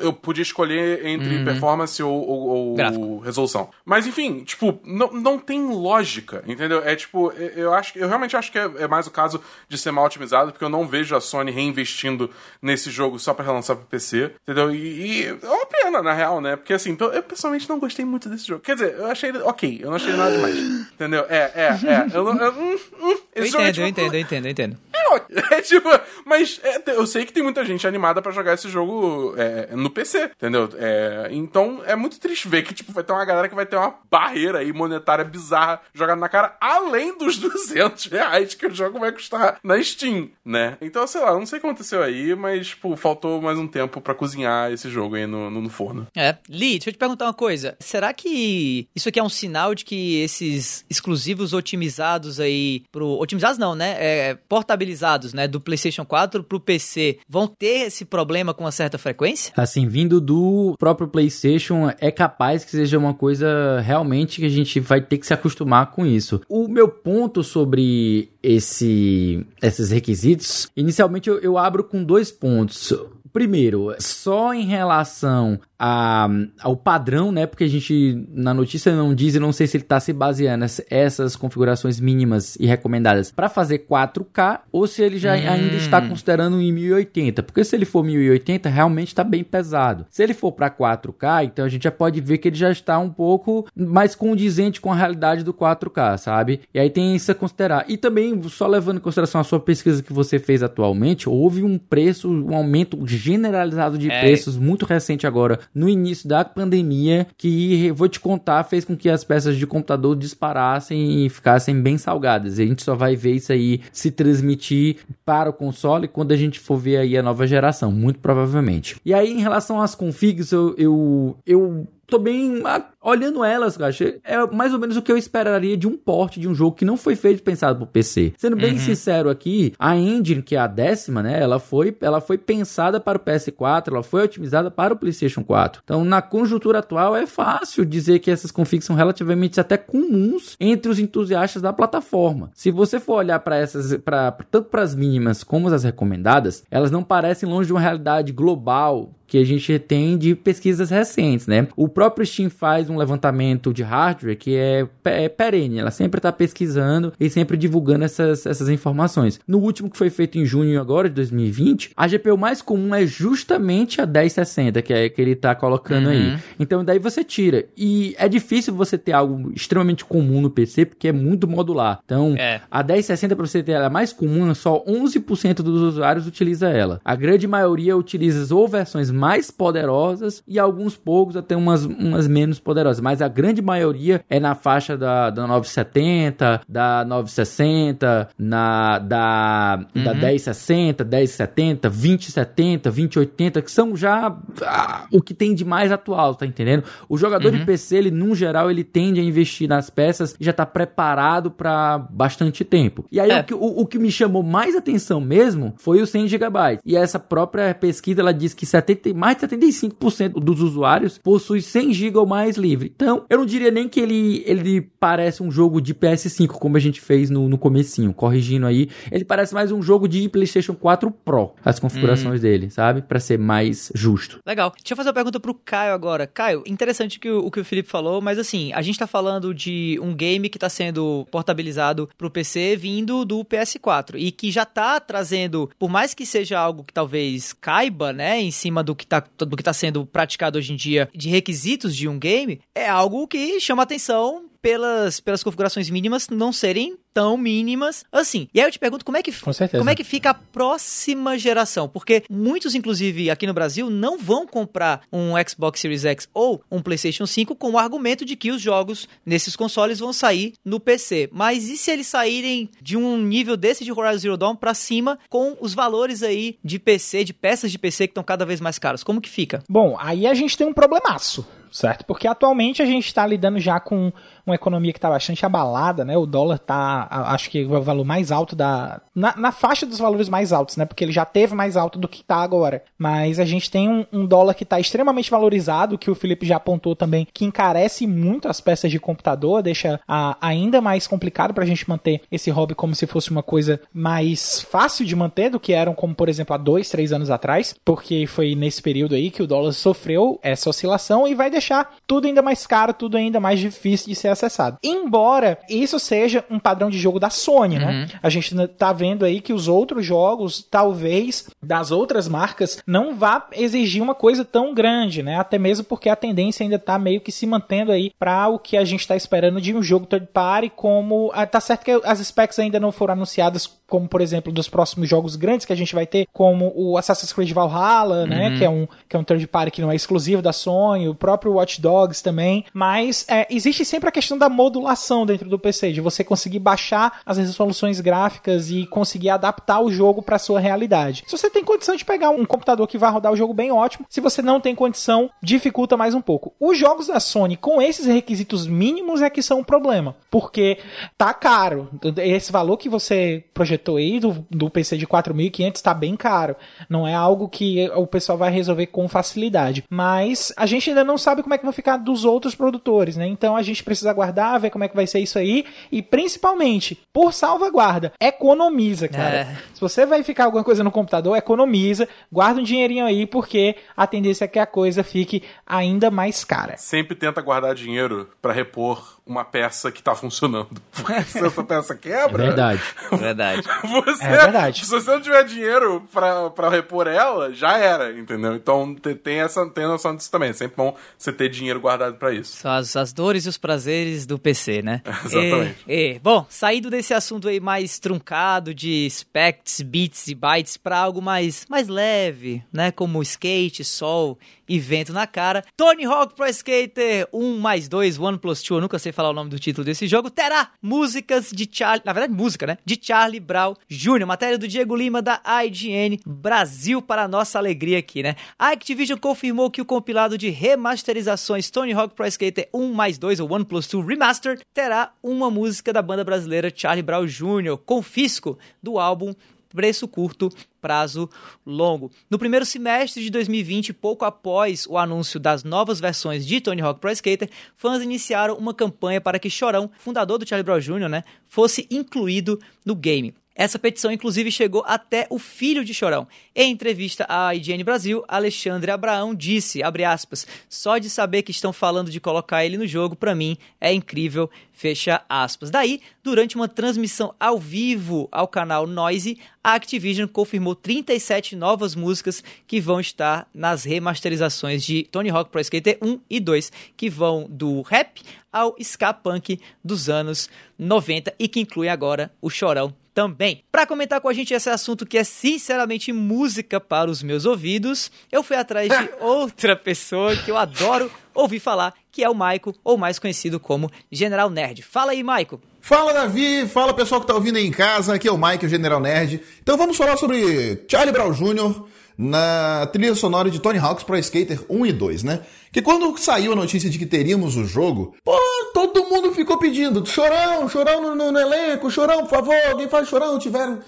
[0.00, 1.44] Eu podia escolher entre uhum.
[1.44, 3.68] performance ou, ou, ou resolução.
[3.84, 6.82] Mas enfim, tipo, não, não tem lógica, entendeu?
[6.82, 9.90] É tipo, eu acho eu realmente acho que é, é, mais o caso de ser
[9.90, 12.30] mal otimizado, porque eu não vejo a Sony reinvestindo
[12.62, 14.74] nesse jogo só para relançar pro PC, entendeu?
[14.74, 16.56] E, e, é uma pena, na real, né?
[16.56, 18.62] Porque assim, eu pessoalmente não gostei muito desse jogo.
[18.62, 20.56] Quer dizer, eu achei ele ok, eu não achei nada demais.
[20.92, 21.26] entendeu?
[21.28, 22.06] É, é, é.
[22.14, 24.78] Eu, eu, hum, hum, eu entendo, tipo, eu entendo, eu entendo, eu entendo.
[24.94, 25.88] É, é tipo,
[26.24, 29.90] mas é, eu sei que tem muita gente animada para jogar esse jogo é, no
[29.90, 30.68] PC, entendeu?
[30.76, 33.76] É, então é muito triste ver que tipo, vai ter uma galera que vai ter
[33.76, 38.98] uma barreira aí monetária bizarra jogada na cara, além dos 200 reais que o jogo
[38.98, 40.76] vai custar na Steam, né?
[40.80, 44.00] Então, sei lá, não sei o que aconteceu aí, mas, tipo, faltou mais um tempo
[44.00, 46.06] para cozinhar esse jogo aí no, no, no, forno.
[46.16, 46.36] É.
[46.48, 47.76] Lee, deixa eu te perguntar uma coisa.
[47.80, 53.18] Será que isso aqui é um sinal de que esses exclusivos otimizados aí pro...
[53.26, 53.96] Otimizados não, né?
[53.98, 55.46] É, portabilizados, né?
[55.46, 59.52] Do PlayStation 4 pro PC vão ter esse problema com uma certa frequência?
[59.56, 64.80] Assim, vindo do próprio PlayStation, é capaz que seja uma coisa realmente que a gente
[64.80, 66.40] vai ter que se acostumar com isso.
[66.48, 72.94] O meu ponto sobre esse, esses requisitos, inicialmente eu, eu abro com dois pontos.
[73.36, 76.26] Primeiro, só em relação a,
[76.60, 77.46] ao padrão, né?
[77.46, 80.64] Porque a gente na notícia não diz, e não sei se ele está se baseando
[80.88, 85.50] essas configurações mínimas e recomendadas para fazer 4K ou se ele já hum.
[85.50, 87.42] ainda está considerando em 1080.
[87.42, 90.06] Porque se ele for 1080, realmente está bem pesado.
[90.10, 92.98] Se ele for para 4K, então a gente já pode ver que ele já está
[92.98, 96.60] um pouco mais condizente com a realidade do 4K, sabe?
[96.72, 97.84] E aí tem isso a considerar.
[97.86, 101.76] E também, só levando em consideração a sua pesquisa que você fez atualmente, houve um
[101.76, 102.96] preço, um aumento
[103.26, 104.20] generalizado de é.
[104.20, 109.08] preços muito recente agora no início da pandemia, que vou te contar, fez com que
[109.08, 112.58] as peças de computador disparassem e ficassem bem salgadas.
[112.58, 116.36] E a gente só vai ver isso aí se transmitir para o console quando a
[116.36, 118.96] gente for ver aí a nova geração, muito provavelmente.
[119.04, 122.62] E aí, em relação às configs, eu, eu, eu tô bem
[123.06, 123.94] olhando elas, cara,
[124.24, 126.84] é mais ou menos o que eu esperaria de um porte de um jogo que
[126.84, 128.32] não foi feito pensado pro PC.
[128.36, 128.78] Sendo bem uhum.
[128.78, 133.16] sincero aqui, a engine, que é a décima, né, ela foi, ela foi pensada para
[133.16, 135.82] o PS4, ela foi otimizada para o PlayStation 4.
[135.84, 140.90] Então, na conjuntura atual, é fácil dizer que essas configs são relativamente até comuns entre
[140.90, 142.50] os entusiastas da plataforma.
[142.54, 146.90] Se você for olhar para essas, pra, tanto para as mínimas como as recomendadas, elas
[146.90, 151.66] não parecem longe de uma realidade global que a gente tem de pesquisas recentes, né?
[151.76, 156.32] O próprio Steam faz um levantamento de hardware que é, é perene, ela sempre está
[156.32, 159.40] pesquisando e sempre divulgando essas, essas informações.
[159.46, 163.06] No último que foi feito em junho agora de 2020, a GPU mais comum é
[163.06, 166.12] justamente a 1060, que é que ele está colocando uhum.
[166.12, 166.38] aí.
[166.58, 167.64] Então daí você tira.
[167.76, 172.00] E é difícil você ter algo extremamente comum no PC, porque é muito modular.
[172.04, 172.60] Então, é.
[172.70, 177.00] a 1060 para você ter ela mais comum, só 11% dos usuários utiliza ela.
[177.04, 182.58] A grande maioria utiliza ou versões mais poderosas e alguns poucos até umas, umas menos
[182.58, 189.86] poderosas, mas a grande maioria é na faixa da, da 970, da 960, na, da,
[189.94, 190.04] uhum.
[190.04, 196.34] da 1060, 1070, 2070, 2080, que são já ah, o que tem de mais atual,
[196.34, 196.84] tá entendendo?
[197.08, 197.60] O jogador uhum.
[197.60, 201.50] de PC, ele, num geral, ele tende a investir nas peças e já tá preparado
[201.50, 203.04] para bastante tempo.
[203.10, 203.40] E aí, é.
[203.40, 206.80] o, que, o, o que me chamou mais atenção mesmo foi o 100 GB.
[206.84, 211.92] E essa própria pesquisa, ela diz que 70, mais de 75% dos usuários possui 100
[211.92, 212.75] GB ou mais livre.
[212.84, 216.80] Então, eu não diria nem que ele, ele parece um jogo de PS5, como a
[216.80, 218.88] gente fez no, no comecinho, corrigindo aí.
[219.10, 222.42] Ele parece mais um jogo de PlayStation 4 Pro, as configurações hum.
[222.42, 223.02] dele, sabe?
[223.02, 224.40] Para ser mais justo.
[224.46, 224.72] Legal.
[224.76, 226.26] Deixa eu fazer uma pergunta pro Caio agora.
[226.26, 229.54] Caio, interessante que o, o que o Felipe falou, mas assim, a gente tá falando
[229.54, 234.64] de um game que tá sendo portabilizado pro PC vindo do PS4 e que já
[234.64, 239.06] tá trazendo, por mais que seja algo que talvez caiba, né, em cima do que
[239.06, 242.88] tá, do que tá sendo praticado hoje em dia de requisitos de um game, é
[242.88, 248.48] algo que chama atenção pelas, pelas configurações mínimas não serem tão mínimas assim.
[248.52, 249.32] E aí eu te pergunto como é que
[249.70, 251.88] como é que fica a próxima geração?
[251.88, 256.82] Porque muitos inclusive aqui no Brasil não vão comprar um Xbox Series X ou um
[256.82, 261.30] PlayStation 5 com o argumento de que os jogos nesses consoles vão sair no PC.
[261.32, 265.16] Mas e se eles saírem de um nível desse de Horizon Zero Dawn para cima
[265.30, 268.80] com os valores aí de PC, de peças de PC que estão cada vez mais
[268.80, 269.04] caros?
[269.04, 269.62] Como que fica?
[269.70, 272.04] Bom, aí a gente tem um problemaço certo?
[272.04, 274.12] Porque atualmente a gente está lidando já com
[274.46, 276.16] uma economia que está bastante abalada, né?
[276.16, 279.00] O dólar está, acho que o valor mais alto da.
[279.14, 280.84] Na, na, faixa dos valores mais altos, né?
[280.84, 282.84] Porque ele já teve mais alto do que está agora.
[282.96, 286.56] Mas a gente tem um, um dólar que está extremamente valorizado, que o Felipe já
[286.56, 291.64] apontou também, que encarece muito as peças de computador, deixa a, ainda mais complicado para
[291.64, 295.58] a gente manter esse hobby como se fosse uma coisa mais fácil de manter do
[295.58, 299.30] que eram, como por exemplo, há dois, três anos atrás, porque foi nesse período aí
[299.30, 303.40] que o dólar sofreu essa oscilação e vai deixar tudo ainda mais caro, tudo ainda
[303.40, 304.78] mais difícil de ser acessado.
[304.82, 307.84] Embora isso seja um padrão de jogo da Sony, né?
[307.84, 307.92] uhum.
[307.92, 308.08] né?
[308.22, 313.46] A gente tá vendo aí que os outros jogos, talvez das outras marcas, não vá
[313.52, 315.38] exigir uma coisa tão grande, né?
[315.38, 318.76] Até mesmo porque a tendência ainda tá meio que se mantendo aí para o que
[318.76, 322.18] a gente tá esperando de um jogo third party, como ah, tá certo que as
[322.18, 325.94] specs ainda não foram anunciadas como por exemplo dos próximos jogos grandes que a gente
[325.94, 328.50] vai ter, como o Assassin's Creed Valhalla, né, uhum.
[328.50, 331.08] né, que é um que é um third party que não é exclusivo da Sony,
[331.08, 335.58] o próprio Watch Dogs também, mas é, existe sempre a questão da modulação dentro do
[335.58, 340.58] PC, de você conseguir baixar as resoluções gráficas e conseguir adaptar o jogo para sua
[340.58, 341.24] realidade.
[341.26, 344.06] Se você tem condição de pegar um computador que vai rodar o jogo bem ótimo,
[344.08, 346.54] se você não tem condição, dificulta mais um pouco.
[346.58, 350.78] Os jogos da Sony com esses requisitos mínimos é que são um problema, porque
[351.18, 351.90] tá caro.
[352.16, 356.56] Esse valor que você projetou aí do, do PC de 4.500 tá bem caro.
[356.88, 359.84] Não é algo que o pessoal vai resolver com facilidade.
[359.90, 363.26] Mas a gente ainda não sabe como é que vão ficar dos outros produtores, né?
[363.26, 365.64] Então a gente precisa aguardar, ver como é que vai ser isso aí.
[365.92, 369.36] E principalmente, por salvaguarda, economiza, cara.
[369.36, 369.56] É.
[369.74, 374.06] Se você vai ficar alguma coisa no computador, economiza, guarda um dinheirinho aí, porque a
[374.06, 376.76] tendência é que a coisa fique ainda mais cara.
[376.76, 380.80] Sempre tenta guardar dinheiro para repor uma peça que tá funcionando.
[381.26, 382.44] se essa peça quebra.
[382.44, 382.82] É verdade.
[383.10, 383.62] verdade.
[383.82, 384.84] Você, é verdade.
[384.84, 388.54] Se você não tiver dinheiro pra, pra repor ela, já era, entendeu?
[388.54, 390.50] Então tem essa tem noção disso também.
[390.50, 392.56] É sempre bom você ter dinheiro guardado para isso.
[392.56, 395.02] São as, as dores e os prazeres do PC, né?
[395.24, 395.76] Exatamente.
[395.88, 400.98] E, e, bom, saído desse assunto aí mais truncado de specs, bits e bytes para
[400.98, 402.92] algo mais, mais leve, né?
[402.92, 404.38] Como skate, sol
[404.68, 405.64] e vento na cara.
[405.76, 409.32] Tony Hawk Pro Skater 1 mais 2, One Plus 2, eu nunca sei falar o
[409.32, 412.78] nome do título desse jogo, terá músicas de Charlie, na verdade música, né?
[412.84, 418.22] De Charlie Brown Jr., matéria do Diego Lima da IGN Brasil para nossa alegria aqui,
[418.22, 418.36] né?
[418.58, 423.40] A Activision confirmou que o compilado de remasterizações Tony Hawk Pro Skater 1 mais 2
[423.40, 428.58] ou One Plus 2 Remastered terá uma música da banda brasileira Charlie Brown Jr., Confisco,
[428.82, 429.34] do álbum
[429.76, 430.50] preço curto,
[430.80, 431.28] prazo
[431.66, 432.10] longo.
[432.30, 436.98] No primeiro semestre de 2020, pouco após o anúncio das novas versões de Tony Hawk
[436.98, 441.24] Pro Skater, fãs iniciaram uma campanha para que Chorão, fundador do Charlie Brown Jr., né,
[441.46, 443.34] fosse incluído no game.
[443.58, 446.28] Essa petição, inclusive, chegou até o filho de Chorão.
[446.54, 452.10] Em entrevista à IGN Brasil, Alexandre Abraão disse, aspas, só de saber que estão falando
[452.10, 455.70] de colocar ele no jogo, para mim, é incrível, fecha aspas.
[455.70, 462.44] Daí, durante uma transmissão ao vivo ao canal Noise, a Activision confirmou 37 novas músicas
[462.66, 467.46] que vão estar nas remasterizações de Tony Hawk Pro Skater 1 e 2, que vão
[467.48, 468.20] do rap
[468.52, 473.64] ao ska punk dos anos 90 e que inclui agora o Chorão também.
[473.72, 478.10] Para comentar com a gente esse assunto que é sinceramente música para os meus ouvidos,
[478.30, 482.74] eu fui atrás de outra pessoa que eu adoro ouvir falar, que é o Maico,
[482.84, 484.82] ou mais conhecido como General Nerd.
[484.82, 485.58] Fala aí, Maico.
[485.80, 486.66] Fala, Davi.
[486.66, 488.12] Fala, pessoal que tá ouvindo aí em casa.
[488.12, 489.40] Aqui é o Mike, o General Nerd.
[489.62, 491.84] Então vamos falar sobre Charlie Brown Jr.,
[492.18, 495.40] na trilha sonora de Tony Hawk's Pro Skater 1 e 2, né?
[495.70, 498.34] Que quando saiu a notícia de que teríamos o jogo, pô,
[498.72, 503.08] todo mundo ficou pedindo, chorão, chorão no, no, no elenco, chorão, por favor, alguém faz
[503.08, 503.80] chorão, tiveram...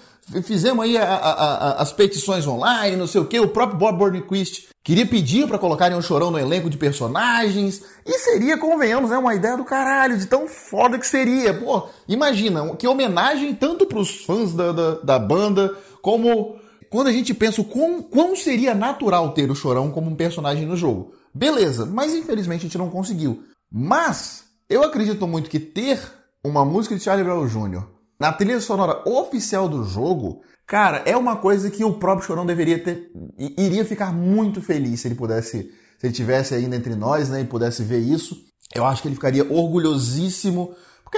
[0.43, 3.97] Fizemos aí a, a, a, as petições online, não sei o que, o próprio Bob
[3.97, 9.17] Burnquist queria pedir para colocarem um chorão no elenco de personagens, e seria, convenhamos, né,
[9.17, 11.53] uma ideia do caralho, de tão foda que seria.
[11.53, 16.58] Pô, imagina, que homenagem tanto pros fãs da, da, da banda, como
[16.89, 20.65] quando a gente pensa o quão, quão seria natural ter o Chorão como um personagem
[20.65, 21.13] no jogo.
[21.33, 23.43] Beleza, mas infelizmente a gente não conseguiu.
[23.71, 25.99] Mas eu acredito muito que ter
[26.43, 27.83] uma música de Charlie Brown Jr.
[28.19, 32.79] na trilha sonora oficial do jogo, cara, é uma coisa que o próprio Chorão deveria
[32.79, 33.11] ter.
[33.37, 35.71] iria ficar muito feliz se ele pudesse.
[35.99, 38.37] Se ele tivesse ainda entre nós, né, e pudesse ver isso.
[38.73, 40.73] Eu acho que ele ficaria orgulhosíssimo.
[41.03, 41.17] Porque,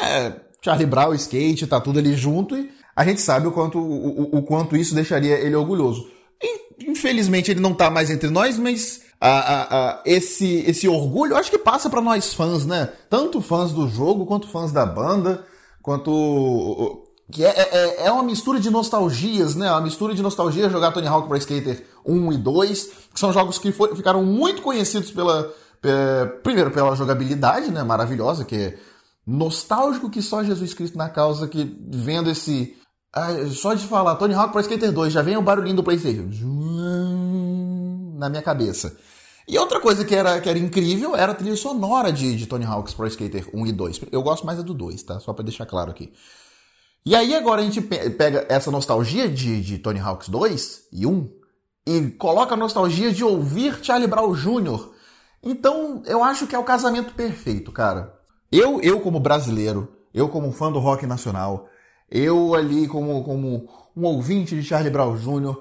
[0.00, 4.36] né, Charlie Brown, skate, tá tudo ali junto e a gente sabe o quanto, o,
[4.36, 6.10] o quanto isso deixaria ele orgulhoso.
[6.86, 11.50] Infelizmente ele não tá mais entre nós, mas a, a, a, esse, esse orgulho, acho
[11.50, 12.92] que passa para nós fãs, né?
[13.08, 15.46] Tanto fãs do jogo, quanto fãs da banda,
[15.80, 17.04] quanto.
[17.30, 19.70] Que é, é, é uma mistura de nostalgias, né?
[19.70, 22.84] Uma mistura de nostalgia jogar Tony Hawk Pro Skater 1 e 2,
[23.14, 25.54] que são jogos que foi, ficaram muito conhecidos pela.
[26.42, 27.84] primeiro, pela jogabilidade, né?
[27.84, 28.78] Maravilhosa, que é
[29.24, 32.76] nostálgico que só Jesus Cristo na causa, que vendo esse
[33.12, 36.28] ah, só de falar Tony Hawk Pro Skater 2, já vem o barulhinho do PlayStation
[38.16, 38.96] na minha cabeça.
[39.46, 42.64] E outra coisa que era, que era incrível era a trilha sonora de, de Tony
[42.64, 44.00] Hawk's Pro Skater 1 e 2.
[44.12, 45.18] Eu gosto mais do 2, tá?
[45.18, 46.12] Só pra deixar claro aqui.
[47.04, 51.30] E aí agora a gente pega essa nostalgia de, de Tony Hawk's 2 e 1
[51.84, 54.88] e coloca a nostalgia de ouvir Charlie Brown Jr.
[55.42, 58.16] Então eu acho que é o casamento perfeito, cara.
[58.52, 61.68] Eu, eu como brasileiro, eu como fã do rock nacional,
[62.12, 65.56] eu ali, como, como um ouvinte de Charlie Brown Jr.,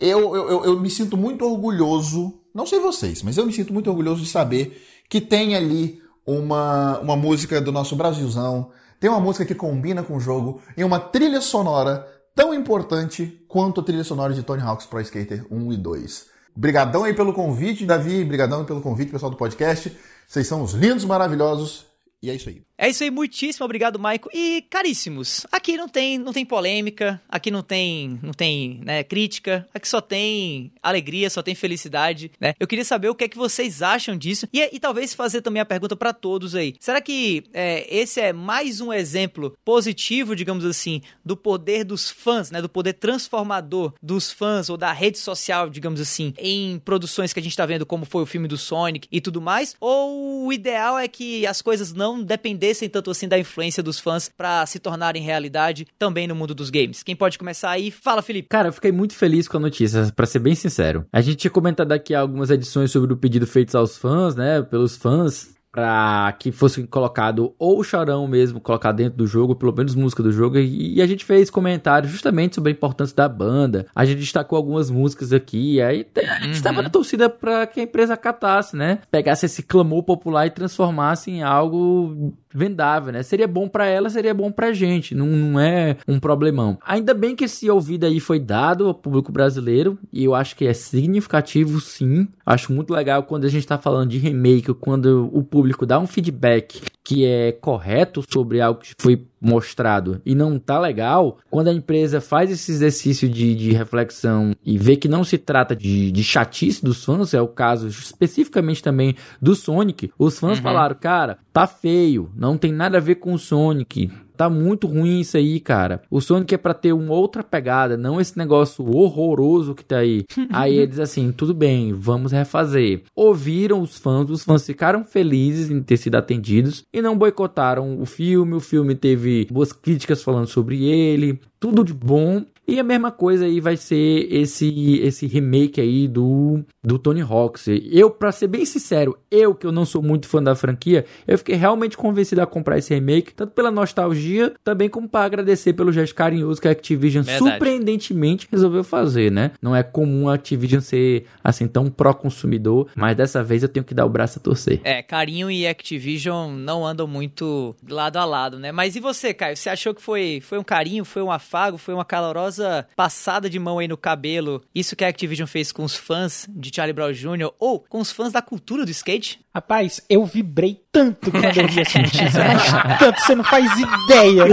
[0.00, 3.88] eu, eu, eu me sinto muito orgulhoso, não sei vocês, mas eu me sinto muito
[3.88, 9.44] orgulhoso de saber que tem ali uma, uma música do nosso Brasilzão, tem uma música
[9.44, 14.34] que combina com o jogo e uma trilha sonora tão importante quanto a trilha sonora
[14.34, 16.26] de Tony Hawk's Pro Skater 1 e 2.
[16.56, 19.96] Brigadão aí pelo convite, Davi, brigadão pelo convite, pessoal do podcast.
[20.26, 21.86] Vocês são os lindos, maravilhosos
[22.22, 22.62] e é isso aí.
[22.76, 24.28] É isso aí, muitíssimo obrigado, Maico.
[24.34, 29.66] E caríssimos, aqui não tem, não tem polêmica, aqui não tem, não tem, né, crítica,
[29.72, 32.52] aqui só tem alegria, só tem felicidade, né?
[32.58, 35.60] Eu queria saber o que é que vocês acham disso e, e talvez fazer também
[35.60, 36.74] a pergunta para todos aí.
[36.80, 42.50] Será que é, esse é mais um exemplo positivo, digamos assim, do poder dos fãs,
[42.50, 47.38] né, do poder transformador dos fãs ou da rede social, digamos assim, em produções que
[47.38, 49.76] a gente tá vendo como foi o filme do Sonic e tudo mais?
[49.78, 54.00] Ou o ideal é que as coisas não dependem dependessem tanto assim da influência dos
[54.00, 57.02] fãs para se tornarem realidade também no mundo dos games.
[57.02, 57.90] Quem pode começar aí?
[57.90, 58.48] Fala, Felipe.
[58.48, 61.06] Cara, eu fiquei muito feliz com a notícia, para ser bem sincero.
[61.12, 64.96] A gente tinha comentado aqui algumas edições sobre o pedido feito aos fãs, né, pelos
[64.96, 69.96] fãs para que fosse colocado ou o Chorão mesmo colocado dentro do jogo, pelo menos
[69.96, 73.84] música do jogo, e, e, a gente fez comentários justamente sobre a importância da banda.
[73.92, 76.84] A gente destacou algumas músicas aqui, aí a gente estava uhum.
[76.84, 79.00] na torcida para que a empresa catasse, né?
[79.10, 83.22] Pegasse esse clamor popular e transformasse em algo vendável, né?
[83.22, 86.78] Seria bom para ela, seria bom pra gente, não, não é um problemão.
[86.86, 90.66] Ainda bem que esse ouvido aí foi dado ao público brasileiro, e eu acho que
[90.66, 92.28] é significativo sim.
[92.46, 96.06] Acho muito legal quando a gente tá falando de remake, quando o público dá um
[96.06, 101.72] feedback que é correto sobre algo que foi mostrado e não tá legal, quando a
[101.72, 106.24] empresa faz esse exercício de, de reflexão e vê que não se trata de, de
[106.24, 110.64] chatice dos fãs, é o caso especificamente também do Sonic, os fãs uhum.
[110.64, 115.20] falaram, cara, tá feio, não tem nada a ver com o Sonic, Tá muito ruim
[115.20, 116.02] isso aí, cara.
[116.10, 120.24] O Sonic é pra ter uma outra pegada, não esse negócio horroroso que tá aí.
[120.50, 123.02] aí eles assim, tudo bem, vamos refazer.
[123.14, 128.06] Ouviram os fãs, os fãs ficaram felizes em ter sido atendidos e não boicotaram o
[128.06, 128.54] filme.
[128.54, 132.44] O filme teve boas críticas falando sobre ele, tudo de bom.
[132.66, 137.66] E a mesma coisa aí vai ser esse esse remake aí do, do Tony Hawks.
[137.90, 141.36] Eu, pra ser bem sincero, eu que eu não sou muito fã da franquia, eu
[141.36, 145.92] fiquei realmente convencido a comprar esse remake, tanto pela nostalgia, também como para agradecer pelo
[145.92, 147.50] gesto carinhoso que a Activision Verdade.
[147.50, 149.52] surpreendentemente resolveu fazer, né?
[149.60, 153.94] Não é comum a Activision ser assim tão pró-consumidor, mas dessa vez eu tenho que
[153.94, 154.80] dar o braço a torcer.
[154.84, 158.72] É, Carinho e Activision não andam muito lado a lado, né?
[158.72, 159.56] Mas e você, Caio?
[159.56, 162.53] Você achou que foi, foi um carinho, foi um afago, foi uma calorosa
[162.96, 164.62] passada de mão aí no cabelo?
[164.74, 167.50] Isso que a Activision fez com os fãs de Charlie Brown Jr.
[167.58, 169.40] ou com os fãs da cultura do skate?
[169.54, 174.44] Rapaz, eu vibrei tanto quando eu vi essa notícia, mas tanto, você não faz ideia.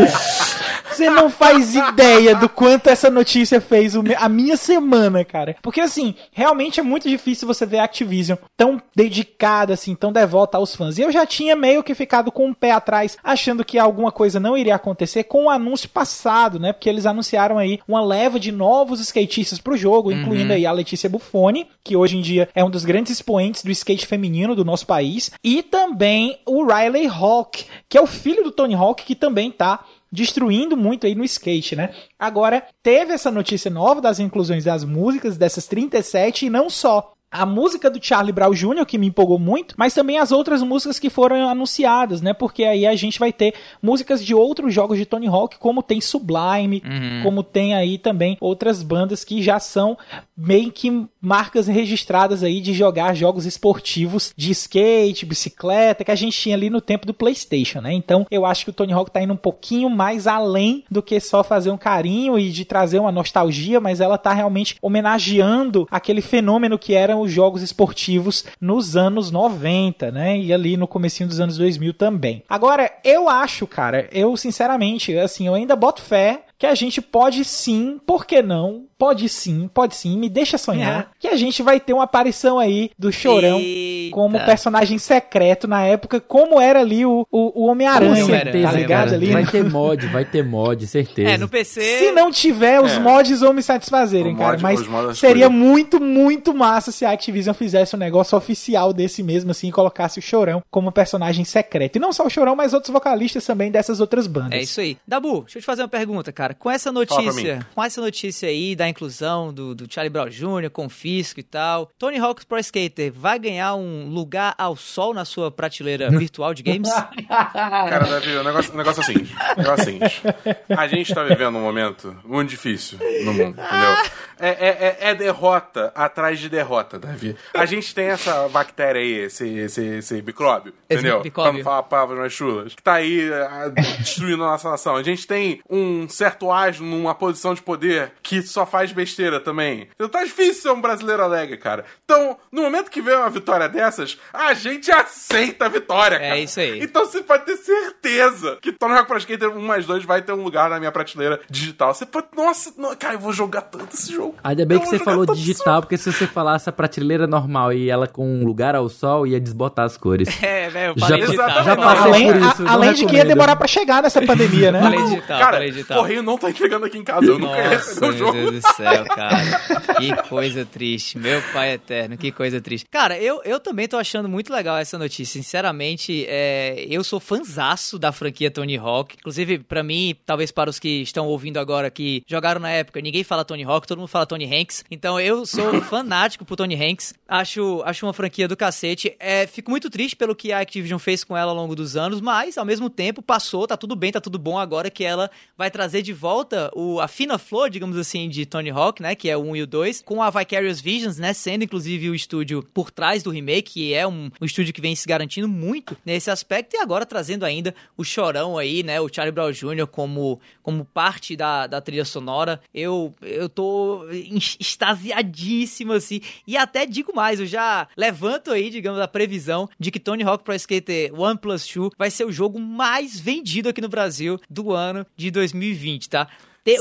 [0.92, 5.56] Você não faz ideia do quanto essa notícia fez a minha semana, cara.
[5.62, 10.58] Porque assim, realmente é muito difícil você ver a Activision tão dedicada, assim, tão devota
[10.58, 10.98] aos fãs.
[10.98, 14.40] E eu já tinha meio que ficado com o pé atrás, achando que alguma coisa
[14.40, 16.74] não iria acontecer com o anúncio passado, né?
[16.74, 21.10] Porque eles anunciaram aí uma leva de novos skatistas pro jogo, incluindo aí a Letícia
[21.10, 24.86] Buffoni, que hoje em dia é um dos grandes expoentes do skate feminino do nosso
[24.86, 29.52] país, e também o Riley Hawk, que é o filho do Tony Hawk, que também
[29.52, 31.94] tá destruindo muito aí no skate, né?
[32.20, 37.14] Agora, teve essa notícia nova das inclusões das músicas dessas 37 e não só.
[37.32, 41.00] A música do Charlie Brown Jr., que me empolgou muito, mas também as outras músicas
[41.00, 42.34] que foram anunciadas, né?
[42.34, 46.02] Porque aí a gente vai ter músicas de outros jogos de Tony Hawk, como tem
[46.02, 46.84] Sublime,
[47.24, 49.98] como tem aí também outras bandas que já são
[50.36, 56.38] meio que marcas registradas aí de jogar jogos esportivos de skate, bicicleta, que a gente
[56.38, 57.94] tinha ali no tempo do PlayStation, né?
[57.94, 61.20] Então eu acho que o Tony Hawk tá indo um pouquinho mais além do que
[61.20, 66.22] só fazer um carinho e de trazer uma nostalgia, mas ela tá realmente homenageando aquele
[66.22, 70.38] fenômeno que os jogos esportivos nos anos 90, né?
[70.38, 72.44] E ali no comecinho dos anos 2000 também.
[72.50, 77.44] Agora, eu acho, cara, eu sinceramente, assim, eu ainda boto fé que a gente pode
[77.44, 78.86] sim, por que não?
[79.02, 81.10] Pode sim, pode sim, me deixa sonhar.
[81.20, 84.14] Que a gente vai ter uma aparição aí do Chorão Eita.
[84.14, 88.74] como personagem secreto na época, como era ali o, o, o Homem-Aranha, Com certeza, tá
[88.78, 89.32] ligado ali?
[89.32, 91.30] Vai ter mod, vai ter mod, certeza.
[91.32, 91.82] É, no PC.
[91.82, 93.00] Se não tiver, os É.
[93.00, 94.52] mods vão me satisfazerem, O cara.
[94.60, 94.80] mod- Mas
[95.18, 95.52] seria escolhidos.
[95.52, 100.20] muito, muito massa se a Activision fizesse um negócio oficial desse mesmo, assim, e colocasse
[100.20, 101.96] o Chorão como personagem secreto.
[101.96, 104.52] E não só o Chorão, mas outros vocalistas também dessas outras bandas.
[104.60, 104.96] É isso aí.
[105.08, 106.54] Dabu, deixa eu te fazer uma pergunta, cara.
[106.54, 111.40] Com essa notícia, com essa notícia aí da inclusão do, do Charlie Brown Jr., Confisco
[111.40, 116.10] e tal, Tony Hawk's Pro Skater vai ganhar um lugar ao sol na sua prateleira
[116.16, 116.92] virtual de games?
[117.28, 119.36] Cara, Davi, o negócio, o negócio é o seguinte.
[119.36, 120.22] O negócio é o seguinte.
[120.70, 124.22] A gente tá vivendo um momento muito difícil no mundo, entendeu?
[124.40, 127.36] É, é, é, é derrota atrás de derrota, Davi.
[127.54, 131.22] A gente tem essa bactéria aí, esse, esse, esse micróbio, Esse entendeu?
[131.24, 131.52] micróbio.
[131.52, 132.74] Vamos falar palavras mais chulas.
[132.74, 134.96] Que tá aí ah, destruindo a nossa nação.
[134.96, 139.88] A gente tem um certo asno numa posição de poder que só faz besteira também.
[139.94, 141.86] Então tá difícil ser um brasileiro alegre, cara.
[142.06, 146.40] Então, no momento que vem uma vitória dessas, a gente aceita a vitória, É cara.
[146.40, 146.82] isso aí.
[146.82, 150.32] Então você pode ter certeza que Tony Hawk Pro Skater 1 mais 2 vai ter
[150.34, 151.94] um lugar na minha prateleira digital.
[151.94, 152.28] Você pode.
[152.36, 154.36] Nossa, não- cara, eu vou jogar tanto esse jogo.
[154.44, 157.90] Ainda bem Eu que você falou digital, porque se você falasse a prateleira normal e
[157.90, 160.30] ela com um lugar ao sol, ia desbotar as cores.
[160.42, 161.64] É, velho, eu Já- digital.
[161.64, 164.02] Já Não, passei Além, por a- isso, não além de que ia demorar pra chegar
[164.04, 164.82] nessa pandemia, né?
[164.82, 165.98] Falei digital, Cara, falei digital.
[165.98, 167.26] correio não tá entregando aqui em casa.
[167.26, 168.32] Eu nunca Nossa, o meu jogo.
[168.52, 169.96] Deus céu, cara.
[169.98, 171.18] Que coisa triste.
[171.18, 172.88] Meu pai eterno, que coisa triste.
[172.90, 175.42] Cara, eu, eu também tô achando muito legal essa notícia.
[175.42, 179.16] Sinceramente, é, eu sou fanzaço da franquia Tony Hawk.
[179.20, 183.24] Inclusive, pra mim, talvez para os que estão ouvindo agora que jogaram na época, ninguém
[183.24, 184.84] fala Tony Hawk, todo mundo fala Tony Hanks.
[184.90, 187.14] Então eu sou fanático por Tony Hanks.
[187.28, 189.16] Acho, acho uma franquia do cacete.
[189.20, 192.22] É, fico muito triste pelo que a Activision fez com ela ao longo dos anos,
[192.22, 195.70] mas ao mesmo tempo passou, tá tudo bem, tá tudo bom agora que ela vai
[195.70, 199.16] trazer de volta o, a fina flor, digamos assim, de Tony Hawk, né?
[199.16, 201.34] Que é o 1 e o 2, com a Vicarious Visions, né?
[201.34, 204.94] Sendo inclusive o estúdio por trás do remake, que é um, um estúdio que vem
[204.96, 209.00] se garantindo muito nesse aspecto, e agora trazendo ainda o Chorão aí, né?
[209.02, 209.88] O Charlie Brown Jr.
[209.88, 212.62] como, como parte da, da trilha sonora.
[212.74, 216.22] Eu, eu tô ex- extasiadíssimo, assim.
[216.46, 220.44] E até digo mais, eu já levanto aí, digamos, a previsão de que Tony Hawk
[220.44, 224.72] Pro Skater One Plus 2 vai ser o jogo mais vendido aqui no Brasil do
[224.74, 226.28] ano de 2020, tá?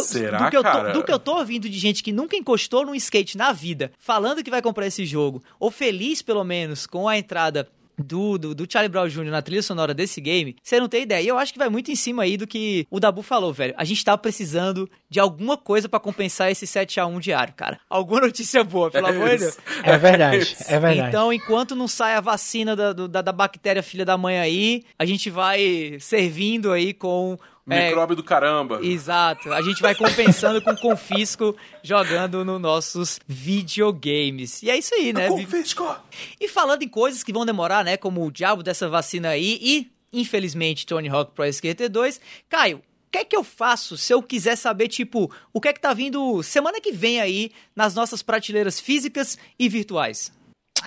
[0.05, 0.93] Será, do, que eu tô, cara?
[0.93, 4.43] do que eu tô ouvindo de gente que nunca encostou num skate na vida, falando
[4.43, 7.69] que vai comprar esse jogo, ou feliz pelo menos com a entrada
[8.01, 9.31] do, do, do Charlie Brown Jr.
[9.31, 11.23] na trilha sonora desse game, você não tem ideia.
[11.23, 13.75] E eu acho que vai muito em cima aí do que o Dabu falou, velho.
[13.77, 17.79] A gente tá precisando de alguma coisa pra compensar esse 7x1 diário, cara.
[17.89, 19.59] Alguma notícia boa, pelo amor de Deus.
[19.83, 21.09] É verdade, é verdade.
[21.09, 25.05] Então, enquanto não sai a vacina da, da, da bactéria filha da mãe aí, a
[25.05, 27.39] gente vai servindo aí com.
[27.69, 28.81] É, Micróbio do caramba.
[28.83, 29.53] Exato.
[29.53, 34.63] A gente vai compensando com confisco jogando nos nossos videogames.
[34.63, 35.29] E é isso aí, né?
[35.29, 35.97] Confisco!
[36.41, 37.97] E falando em coisas que vão demorar, né?
[37.97, 42.21] Como o diabo dessa vacina aí e, infelizmente, Tony Hawk Pro Skater 2.
[42.49, 45.73] Caio, o que é que eu faço se eu quiser saber, tipo, o que é
[45.73, 50.33] que tá vindo semana que vem aí nas nossas prateleiras físicas e virtuais?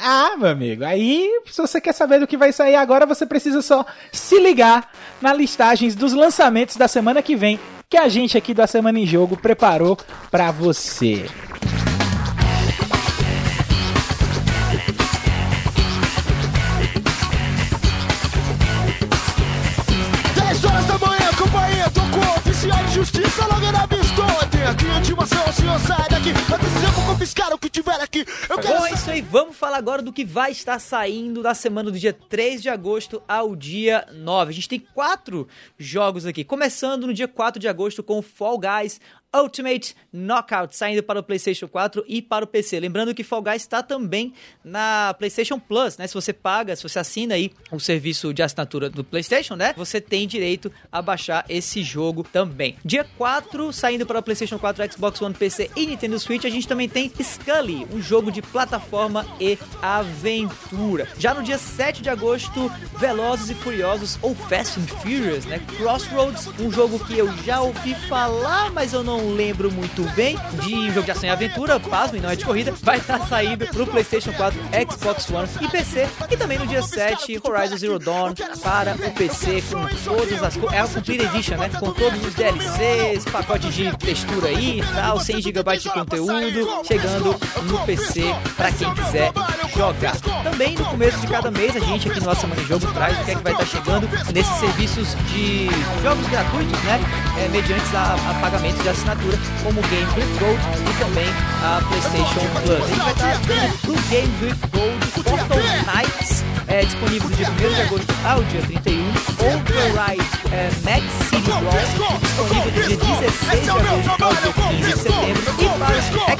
[0.05, 3.61] Ah, meu amigo, aí se você quer saber do que vai sair agora, você precisa
[3.61, 7.59] só se ligar na listagens dos lançamentos da semana que vem,
[7.89, 9.97] que a gente aqui da Semana em Jogo preparou
[10.31, 11.25] pra você.
[20.35, 23.87] 10 horas da manhã, companhia, tocou Oficial de justiça, logo na
[24.49, 26.33] Tem aqui intimação, o senhor sai daqui
[27.13, 29.21] vou confiscar o que tiver aqui Eu quero Bom, é isso aí.
[29.21, 33.21] Vamos falar agora do que vai estar saindo da semana do dia 3 de agosto
[33.27, 34.51] ao dia 9.
[34.51, 35.47] A gente tem quatro
[35.77, 36.43] jogos aqui.
[36.43, 38.99] Começando no dia 4 de agosto com Fall Guys
[39.35, 42.79] Ultimate Knockout, saindo para o PlayStation 4 e para o PC.
[42.79, 44.33] Lembrando que Fall Guys está também
[44.63, 46.05] na PlayStation Plus, né?
[46.05, 49.73] Se você paga, se você assina aí o serviço de assinatura do PlayStation, né?
[49.75, 52.77] Você tem direito a baixar esse jogo também.
[52.85, 56.67] Dia 4, saindo para o PlayStation 4, Xbox One, PC e Nintendo Switch, a gente
[56.67, 61.07] também tem Scully, um jogo de plataforma e aventura.
[61.17, 65.59] Já no dia 7 de agosto, Velozes e Furiosos ou Fast and Furious, né?
[65.77, 70.91] Crossroads, um jogo que eu já ouvi falar, mas eu não lembro muito bem, de
[70.91, 73.85] jogo de ação e aventura, pasmo, e não é de corrida, vai estar saindo pro
[73.87, 74.59] PlayStation 4,
[74.91, 76.07] Xbox One e PC.
[76.29, 80.79] E também no dia 7, Horizon Zero Dawn para o PC com todas as é
[80.79, 81.69] a Complete Edition, né?
[81.69, 87.35] Com todos os DLCs, pacote de textura aí e tal, 100 GB de conteúdo, chegando
[87.63, 89.31] no PC para quem quiser
[89.75, 90.15] jogar.
[90.43, 93.19] Também no começo de cada mês, a gente aqui no Nossa Semana de Jogo traz
[93.19, 95.69] o que é que vai estar chegando nesses serviços de
[96.03, 96.99] jogos gratuitos, né?
[97.39, 101.29] É, mediante a, a pagamento de assinatura, como o Games with Gold e também
[101.63, 102.83] a PlayStation Plus.
[102.83, 107.49] A gente vai estar dando pro Games with Gold Photo Nights, é, disponível do dia
[107.49, 109.09] 1 de agosto ao dia 31.
[109.39, 115.43] Override é, Max Disponível do dia 16 de agosto ao dia 15 de setembro.
[115.43, 116.39] E para o Xbox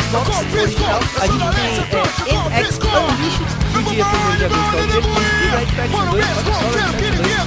[0.54, 1.48] original, a gente
[1.90, 2.00] tem
[2.30, 6.14] é, NX Unleashed do dia 1 de agosto ao dia 15 e Red Faction 2,
[6.14, 7.42] olha só, Red Faction 2 do dia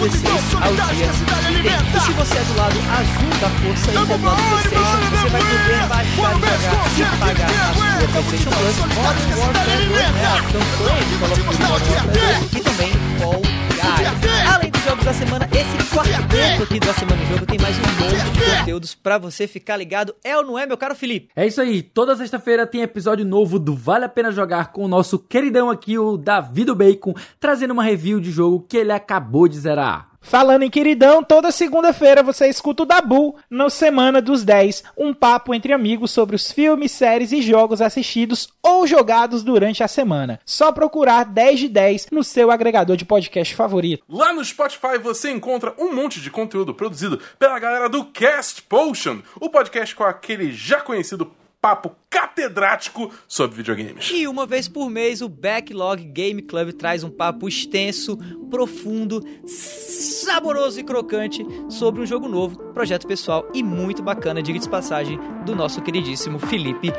[0.00, 1.08] 16 ao dia.
[1.50, 1.68] 30.
[1.70, 5.42] E se você é do lado azul da força e do lado PlayStation, você vai
[5.42, 6.56] poder baixar e jogar
[6.90, 11.40] sem pagar a sua PlayStation Plus, Modern Warfare 2, né, a campanha de Call of
[11.40, 14.54] Duty Modern Warfare 2 e também Fall Guys.
[14.54, 17.82] Além dos jogos da semana, esse quarteto aqui da Semana de Jogo tem mais um
[17.82, 20.14] monte de conteúdos pra você ficar ligado.
[20.24, 21.30] É ou não é, meu caro Felipe?
[21.36, 24.88] É isso aí, toda sexta-feira tem episódio novo do Vale a Pena Jogar com o
[24.88, 29.46] nosso queridão aqui, o Davi do Bacon, trazendo uma review de jogo que ele acabou
[29.46, 30.09] de zerar.
[30.20, 35.54] Falando em queridão, toda segunda-feira você escuta o Dabu no Semana dos 10, um papo
[35.54, 40.38] entre amigos sobre os filmes, séries e jogos assistidos ou jogados durante a semana.
[40.44, 44.04] Só procurar 10 de 10 no seu agregador de podcast favorito.
[44.08, 49.20] Lá no Spotify você encontra um monte de conteúdo produzido pela galera do Cast Potion,
[49.40, 54.10] o podcast com aquele já conhecido papo catedrático sobre videogames.
[54.12, 58.16] E uma vez por mês, o Backlog Game Club traz um papo extenso,
[58.50, 64.68] profundo, saboroso e crocante sobre um jogo novo, projeto pessoal e muito bacana, diga de
[64.68, 66.92] passagem, do nosso queridíssimo Felipe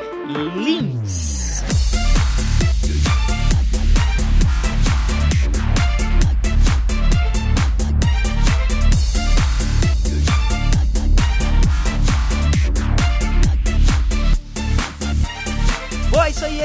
[0.56, 1.51] Lins.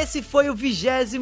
[0.07, 1.17] Esse foi o 26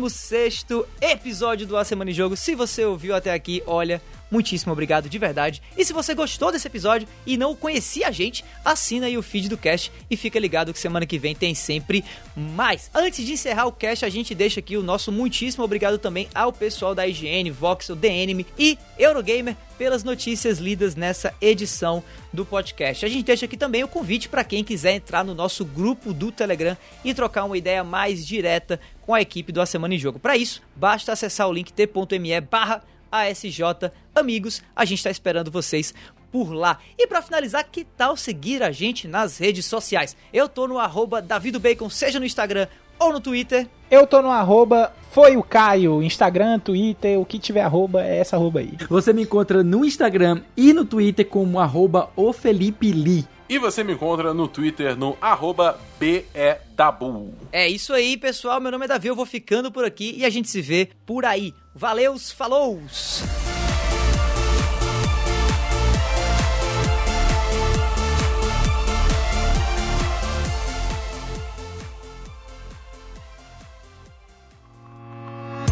[1.01, 2.37] episódio do A Semana em Jogo.
[2.37, 5.61] Se você ouviu até aqui, olha, muitíssimo obrigado de verdade.
[5.77, 9.49] E se você gostou desse episódio e não conhecia a gente, assina aí o feed
[9.49, 12.03] do cast e fica ligado que semana que vem tem sempre
[12.35, 12.89] mais.
[12.93, 16.51] Antes de encerrar o cast, a gente deixa aqui o nosso muitíssimo obrigado também ao
[16.51, 23.05] pessoal da IGN, Voxel, DNM e Eurogamer pelas notícias lidas nessa edição do podcast.
[23.05, 26.31] A gente deixa aqui também o convite para quem quiser entrar no nosso grupo do
[26.31, 30.19] Telegram e trocar uma ideia mais direta com a equipe do A Semana em Jogo.
[30.19, 32.83] Para isso, basta acessar o link t.me barra
[33.23, 33.91] ASJ.
[34.13, 35.93] Amigos, a gente está esperando vocês
[36.31, 36.79] por lá.
[36.97, 40.15] E para finalizar, que tal seguir a gente nas redes sociais?
[40.33, 42.67] Eu tô no arroba Davidobacon, seja no Instagram
[42.99, 43.67] ou no Twitter.
[43.89, 48.35] Eu tô no arroba foi o Caio, Instagram, Twitter, o que tiver arroba é essa
[48.35, 48.73] arroba aí.
[48.89, 53.25] Você me encontra no Instagram e no Twitter como arroba o Felipe Lee.
[53.47, 57.33] E você me encontra no Twitter no arroba BEDabu.
[57.51, 58.59] É isso aí, pessoal.
[58.59, 61.25] Meu nome é Davi, eu vou ficando por aqui e a gente se vê por
[61.25, 61.53] aí.
[61.73, 62.81] Valeus, falou!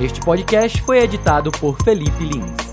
[0.03, 2.72] Este podcast foi editado por Felipe Lins.